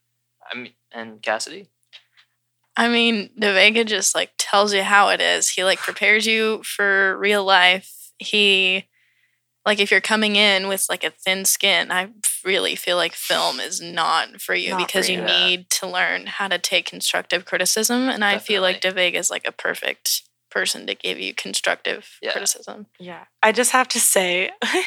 I 0.51 0.57
mean, 0.57 0.73
and 0.91 1.21
Cassidy? 1.21 1.67
I 2.77 2.87
mean, 2.87 3.29
De 3.37 3.51
Vega 3.53 3.83
just 3.83 4.15
like 4.15 4.31
tells 4.37 4.73
you 4.73 4.83
how 4.83 5.09
it 5.09 5.19
is. 5.21 5.49
He 5.49 5.63
like 5.63 5.79
prepares 5.79 6.25
you 6.25 6.63
for 6.63 7.17
real 7.17 7.43
life. 7.43 8.11
He 8.19 8.85
like 9.65 9.79
if 9.79 9.91
you're 9.91 10.01
coming 10.01 10.35
in 10.37 10.67
with 10.67 10.85
like 10.89 11.03
a 11.03 11.09
thin 11.11 11.43
skin, 11.45 11.91
I 11.91 12.09
really 12.45 12.75
feel 12.75 12.95
like 12.95 13.13
film 13.13 13.59
is 13.59 13.81
not 13.81 14.39
for 14.41 14.55
you 14.55 14.69
Not 14.71 14.79
for 14.81 14.85
because 14.87 15.09
you 15.09 15.17
you. 15.19 15.25
need 15.25 15.69
to 15.71 15.87
learn 15.87 16.27
how 16.27 16.47
to 16.47 16.57
take 16.57 16.85
constructive 16.85 17.43
criticism. 17.45 18.07
And 18.07 18.23
I 18.23 18.37
feel 18.39 18.61
like 18.61 18.79
De 18.81 18.91
Vega 18.91 19.17
is 19.17 19.29
like 19.29 19.45
a 19.45 19.51
perfect 19.51 20.23
person 20.49 20.87
to 20.87 20.95
give 20.95 21.19
you 21.19 21.33
constructive 21.33 22.17
Yeah. 22.21 22.31
criticism. 22.31 22.87
Yeah. 22.97 23.25
I 23.43 23.51
just 23.51 23.71
have 23.71 23.87
to 23.89 23.99
say, 23.99 24.49
I 24.63 24.85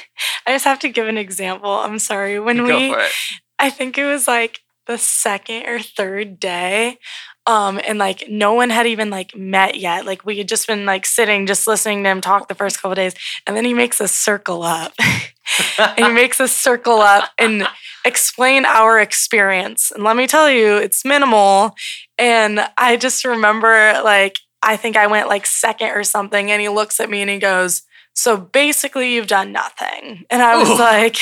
just 0.48 0.64
have 0.64 0.78
to 0.80 0.88
give 0.88 1.06
an 1.06 1.18
example. 1.18 1.70
I'm 1.70 1.98
sorry. 1.98 2.40
When 2.40 2.56
Go 2.56 2.64
we 2.78 2.90
for 2.90 2.98
it. 3.00 3.12
I 3.58 3.68
think 3.70 3.96
it 3.98 4.06
was 4.06 4.26
like 4.26 4.60
the 4.86 4.98
second 4.98 5.66
or 5.66 5.78
third 5.78 6.38
day. 6.40 6.98
Um, 7.46 7.80
and 7.86 7.98
like 7.98 8.24
no 8.28 8.54
one 8.54 8.70
had 8.70 8.86
even 8.86 9.10
like 9.10 9.36
met 9.36 9.76
yet. 9.76 10.06
Like 10.06 10.24
we 10.24 10.38
had 10.38 10.48
just 10.48 10.66
been 10.66 10.86
like 10.86 11.04
sitting, 11.04 11.46
just 11.46 11.66
listening 11.66 12.04
to 12.04 12.10
him 12.10 12.20
talk 12.20 12.48
the 12.48 12.54
first 12.54 12.80
couple 12.80 12.94
days. 12.94 13.14
And 13.46 13.56
then 13.56 13.64
he 13.64 13.74
makes 13.74 14.00
us 14.00 14.12
circle 14.12 14.62
up. 14.62 14.92
and 15.78 16.06
he 16.06 16.12
makes 16.12 16.40
us 16.40 16.52
circle 16.52 17.00
up 17.00 17.30
and 17.38 17.66
explain 18.04 18.64
our 18.64 19.00
experience. 19.00 19.90
And 19.90 20.04
let 20.04 20.16
me 20.16 20.26
tell 20.26 20.50
you, 20.50 20.76
it's 20.76 21.04
minimal. 21.04 21.74
And 22.16 22.60
I 22.76 22.96
just 22.96 23.24
remember 23.24 24.00
like 24.04 24.38
I 24.62 24.76
think 24.76 24.96
I 24.96 25.08
went 25.08 25.28
like 25.28 25.44
second 25.44 25.90
or 25.90 26.04
something, 26.04 26.50
and 26.50 26.62
he 26.62 26.68
looks 26.68 27.00
at 27.00 27.10
me 27.10 27.20
and 27.20 27.30
he 27.30 27.38
goes, 27.38 27.82
So 28.14 28.36
basically 28.36 29.14
you've 29.14 29.26
done 29.26 29.52
nothing. 29.52 30.24
And 30.30 30.40
I 30.40 30.56
was 30.56 30.70
Ooh. 30.70 30.78
like, 30.78 31.16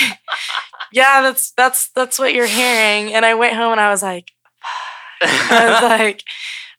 Yeah, 0.92 1.22
that's 1.22 1.52
that's 1.52 1.90
that's 1.90 2.18
what 2.18 2.34
you're 2.34 2.46
hearing. 2.46 3.14
And 3.14 3.24
I 3.24 3.34
went 3.34 3.54
home 3.56 3.72
and 3.72 3.80
I 3.80 3.90
was 3.90 4.02
like, 4.02 4.32
I 5.22 5.70
was 5.70 5.82
like, 6.00 6.22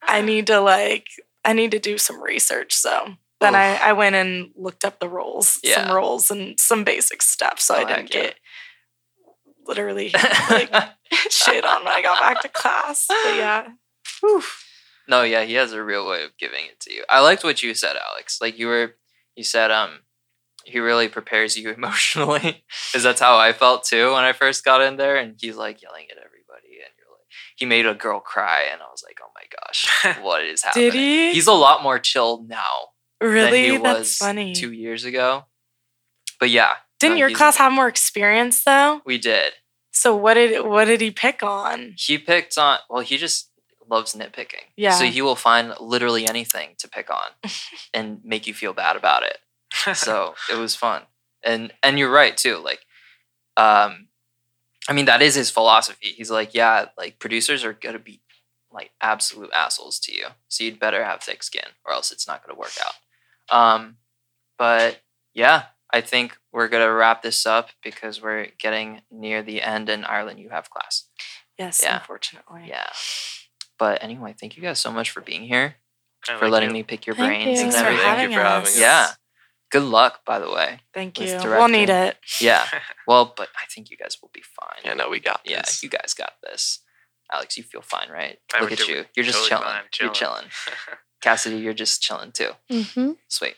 I 0.04 0.21
need 0.21 0.47
to 0.47 0.60
like 0.60 1.08
I 1.45 1.54
need 1.54 1.71
to 1.71 1.80
do 1.80 1.97
some 1.97 2.21
research. 2.21 2.74
So 2.74 3.15
then 3.39 3.56
I, 3.56 3.76
I 3.78 3.93
went 3.93 4.15
and 4.15 4.52
looked 4.56 4.86
up 4.86 5.00
the 5.00 5.10
rules, 5.10 5.60
Yeah. 5.63 5.88
some 5.88 5.95
rules 5.95 6.30
and 6.30 6.60
some 6.60 6.84
basic 6.84 7.21
stuff. 7.24 7.60
So 7.60 7.74
Oh, 7.76 7.78
I 7.80 7.84
didn't 7.86 8.13
heck 8.13 8.13
yeah. 8.13 8.21
get 8.24 8.36
literally 9.65 10.10
like 10.50 10.71
shit 11.30 11.65
on 11.65 11.84
when 11.84 11.93
I 11.93 12.02
got 12.02 12.19
back 12.19 12.41
to 12.41 12.50
class. 12.50 13.06
But 13.08 13.36
yeah. 13.36 13.67
no, 15.08 15.24
yeah, 15.24 15.43
he 15.43 15.54
has 15.56 15.74
a 15.74 15.84
real 15.84 16.08
way 16.08 16.24
of 16.24 16.38
giving 16.38 16.65
it 16.65 16.80
to 16.82 16.93
you. 16.93 17.04
I 17.10 17.21
liked 17.21 17.43
what 17.43 17.63
you 17.63 17.74
said, 17.74 17.95
Alex. 17.95 18.39
Like 18.41 18.58
you 18.60 18.67
were, 18.67 18.95
you 19.36 19.43
said, 19.43 19.71
um, 19.71 20.00
he 20.65 20.80
really 20.80 21.08
prepares 21.08 21.58
you 21.58 21.69
emotionally, 21.78 22.63
because 22.91 23.04
that's 23.04 23.21
how 23.21 23.38
I 23.38 23.54
felt 23.54 23.84
too 23.84 24.13
when 24.13 24.24
I 24.24 24.34
first 24.34 24.63
got 24.63 24.82
in 24.82 24.97
there. 24.97 25.17
And 25.17 25.36
he's 25.39 25.56
like 25.56 25.82
yelling 25.82 26.06
at 26.12 26.17
everybody, 26.17 26.80
and 26.84 26.93
you're 26.97 27.12
like, 27.12 27.28
he 27.56 27.65
made 27.65 27.86
a 27.86 27.93
girl 27.93 28.19
cry, 28.19 28.67
and 28.71 28.82
I 28.82 28.86
was 28.86 29.04
like, 29.06 29.19
oh 29.24 29.32
my 29.36 29.43
gosh, 29.60 30.21
what 30.24 30.43
is 30.43 30.63
happening? 30.63 30.86
Did 30.86 30.93
he? 30.93 31.34
He's 31.34 31.47
a 31.47 31.54
lot 31.54 31.84
more 31.84 32.00
chill 32.00 32.43
now 32.47 32.91
really? 33.21 33.78
That's 33.78 34.00
was 34.00 34.17
funny. 34.17 34.54
two 34.54 34.71
years 34.71 35.06
ago. 35.06 35.45
But 36.39 36.50
yeah, 36.50 36.74
Didn't 37.00 37.15
no, 37.15 37.28
your 37.28 37.32
class 37.32 37.58
have 37.58 37.71
more 37.71 37.88
experience 37.88 38.63
though? 38.63 39.02
We 39.06 39.17
did. 39.17 39.54
So 39.91 40.15
what 40.15 40.34
did 40.34 40.65
what 40.65 40.86
did 40.86 41.02
he 41.02 41.12
pick 41.12 41.43
on? 41.43 41.93
He 41.97 42.17
picked 42.17 42.58
on. 42.58 42.80
Well, 42.89 43.02
he 43.02 43.17
just 43.17 43.50
loves 43.89 44.15
nitpicking. 44.15 44.71
Yeah. 44.76 44.93
So 44.93 45.06
he 45.06 45.21
will 45.21 45.36
find 45.36 45.74
literally 45.80 46.26
anything 46.26 46.76
to 46.80 46.88
pick 46.88 47.10
on, 47.10 47.32
and 47.93 48.19
make 48.24 48.47
you 48.47 48.54
feel 48.54 48.74
bad 48.74 48.95
about 48.95 49.24
it. 49.24 49.38
So 49.94 50.36
it 50.52 50.56
was 50.58 50.76
fun 50.76 51.04
and 51.44 51.72
and 51.84 51.98
you're 52.00 52.12
right 52.12 52.38
too 52.38 52.58
like 52.58 52.80
um 53.58 54.08
i 54.90 54.94
mean 54.94 55.06
that 55.06 55.22
is 55.22 55.36
his 55.36 55.50
philosophy 55.50 56.08
he's 56.16 56.32
like 56.32 56.54
yeah 56.54 56.86
like 56.98 57.20
producers 57.20 57.64
are 57.64 57.74
gonna 57.74 58.00
be 58.00 58.22
like 58.72 58.92
absolute 59.02 59.52
assholes 59.54 60.00
to 60.00 60.14
you 60.16 60.26
so 60.48 60.64
you'd 60.64 60.80
better 60.80 61.04
have 61.04 61.22
thick 61.22 61.44
skin 61.44 61.66
or 61.86 61.94
else 61.94 62.12
it's 62.12 62.28
not 62.28 62.46
gonna 62.46 62.58
work 62.58 62.74
out 62.86 63.56
um 63.56 63.96
but 64.58 65.02
yeah 65.34 65.64
i 65.92 66.00
think 66.02 66.38
we're 66.54 66.68
gonna 66.68 66.92
wrap 66.92 67.22
this 67.22 67.46
up 67.46 67.70
because 67.84 68.22
we're 68.22 68.48
getting 68.60 69.02
near 69.12 69.42
the 69.44 69.62
end 69.62 69.90
In 69.90 70.04
ireland 70.06 70.40
you 70.40 70.50
have 70.50 70.70
class 70.70 71.06
Yes, 71.58 71.82
Yeah. 71.84 71.98
unfortunately. 72.00 72.64
yeah 72.68 72.88
but 73.78 74.02
anyway 74.04 74.34
thank 74.40 74.56
you 74.58 74.64
guys 74.64 74.80
so 74.80 74.92
much 74.92 75.12
for 75.12 75.22
being 75.22 75.44
here 75.44 75.76
Kinda 76.26 76.40
for 76.40 76.46
like 76.46 76.52
letting 76.54 76.70
you. 76.70 76.74
me 76.74 76.84
pick 76.84 77.06
your 77.06 77.16
Thank 77.16 77.44
brains 77.44 77.60
you 77.60 77.66
and 77.66 77.72
for 77.74 77.78
everything 77.80 78.04
Thank 78.06 78.22
you 78.32 78.38
for 78.38 78.44
having 78.44 78.68
us. 78.68 78.76
us. 78.76 78.80
yeah 78.80 79.08
good 79.72 79.84
luck 79.84 80.24
by 80.26 80.38
the 80.40 80.50
way 80.52 80.80
Thank 80.94 81.20
you. 81.20 81.38
We'll 81.44 81.68
need 81.68 81.90
it. 81.90 82.18
Yeah. 82.40 82.66
Well, 83.08 83.34
but 83.36 83.50
I 83.56 83.66
think 83.74 83.90
you 83.90 83.98
guys 83.98 84.18
will 84.22 84.30
be 84.34 84.42
fine. 84.44 84.80
Yeah, 84.86 84.94
no, 84.94 85.10
we 85.10 85.20
got 85.20 85.42
Yeah, 85.44 85.62
this. 85.64 85.82
you 85.84 85.90
guys 85.90 86.14
got 86.14 86.34
this. 86.44 86.80
Alex, 87.34 87.58
you 87.58 87.64
feel 87.64 87.82
fine, 87.82 88.10
right? 88.10 88.38
I 88.54 88.62
Look 88.62 88.72
at 88.72 88.88
you. 88.88 89.06
You're 89.16 89.26
just 89.26 89.40
totally 89.40 89.50
chilling. 89.50 89.64
fine, 89.64 89.82
You're 90.00 90.12
chilling. 90.12 90.42
chilling. 90.42 90.52
Cassidy, 91.22 91.58
you're 91.58 91.74
just 91.74 92.02
chilling 92.02 92.32
too. 92.32 92.52
Mm-hmm. 92.70 93.12
Sweet. 93.28 93.56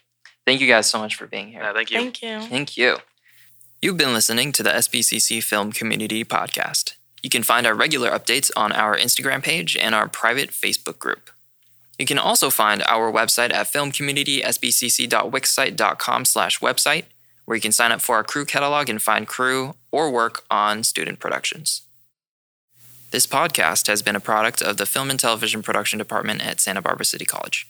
Thank 0.47 0.62
you 0.62 0.67
guys 0.67 0.89
so 0.89 0.97
much 0.99 1.15
for 1.15 1.28
being 1.28 1.49
here. 1.49 1.62
Yeah, 1.62 1.73
thank 1.73 1.91
you 1.91 1.97
Thank 1.99 2.21
you. 2.21 2.41
Thank 2.41 2.78
you. 2.78 2.97
You've 3.82 3.97
been 3.97 4.13
listening 4.13 4.52
to 4.54 4.63
the 4.63 4.69
SBCC 4.71 5.43
Film 5.43 5.71
Community 5.71 6.23
Podcast. 6.23 6.93
You 7.21 7.30
can 7.30 7.43
find 7.43 7.67
our 7.67 7.73
regular 7.76 8.10
updates 8.12 8.49
on 8.56 8.71
our 8.71 8.97
Instagram 8.97 9.43
page 9.43 9.76
and 9.78 9.93
our 9.93 10.08
private 10.08 10.49
Facebook 10.52 10.99
group. 10.99 11.30
You 11.99 12.06
can 12.06 12.17
also 12.17 12.49
find 12.49 12.82
our 12.88 13.12
website 13.12 13.53
at 13.53 13.67
filmcommunitysbcc.wixsite.com 13.67 16.25
slash 16.25 16.60
website, 16.60 17.06
where 17.45 17.56
you 17.56 17.62
can 17.62 17.71
sign 17.71 17.91
up 17.91 18.01
for 18.01 18.15
our 18.15 18.23
crew 18.23 18.45
catalog 18.45 18.89
and 18.89 18.99
find 19.01 19.27
crew 19.27 19.75
or 19.91 20.12
work 20.12 20.43
on 20.49 20.84
student 20.84 21.19
productions. 21.19 21.82
This 23.12 23.27
podcast 23.27 23.88
has 23.88 24.01
been 24.01 24.15
a 24.15 24.19
product 24.19 24.62
of 24.62 24.77
the 24.77 24.88
Film 24.88 25.12
and 25.12 25.19
Television 25.19 25.62
Production 25.62 25.99
Department 25.99 26.43
at 26.43 26.60
Santa 26.60 26.82
Barbara 26.82 27.06
City 27.06 27.25
College. 27.25 27.67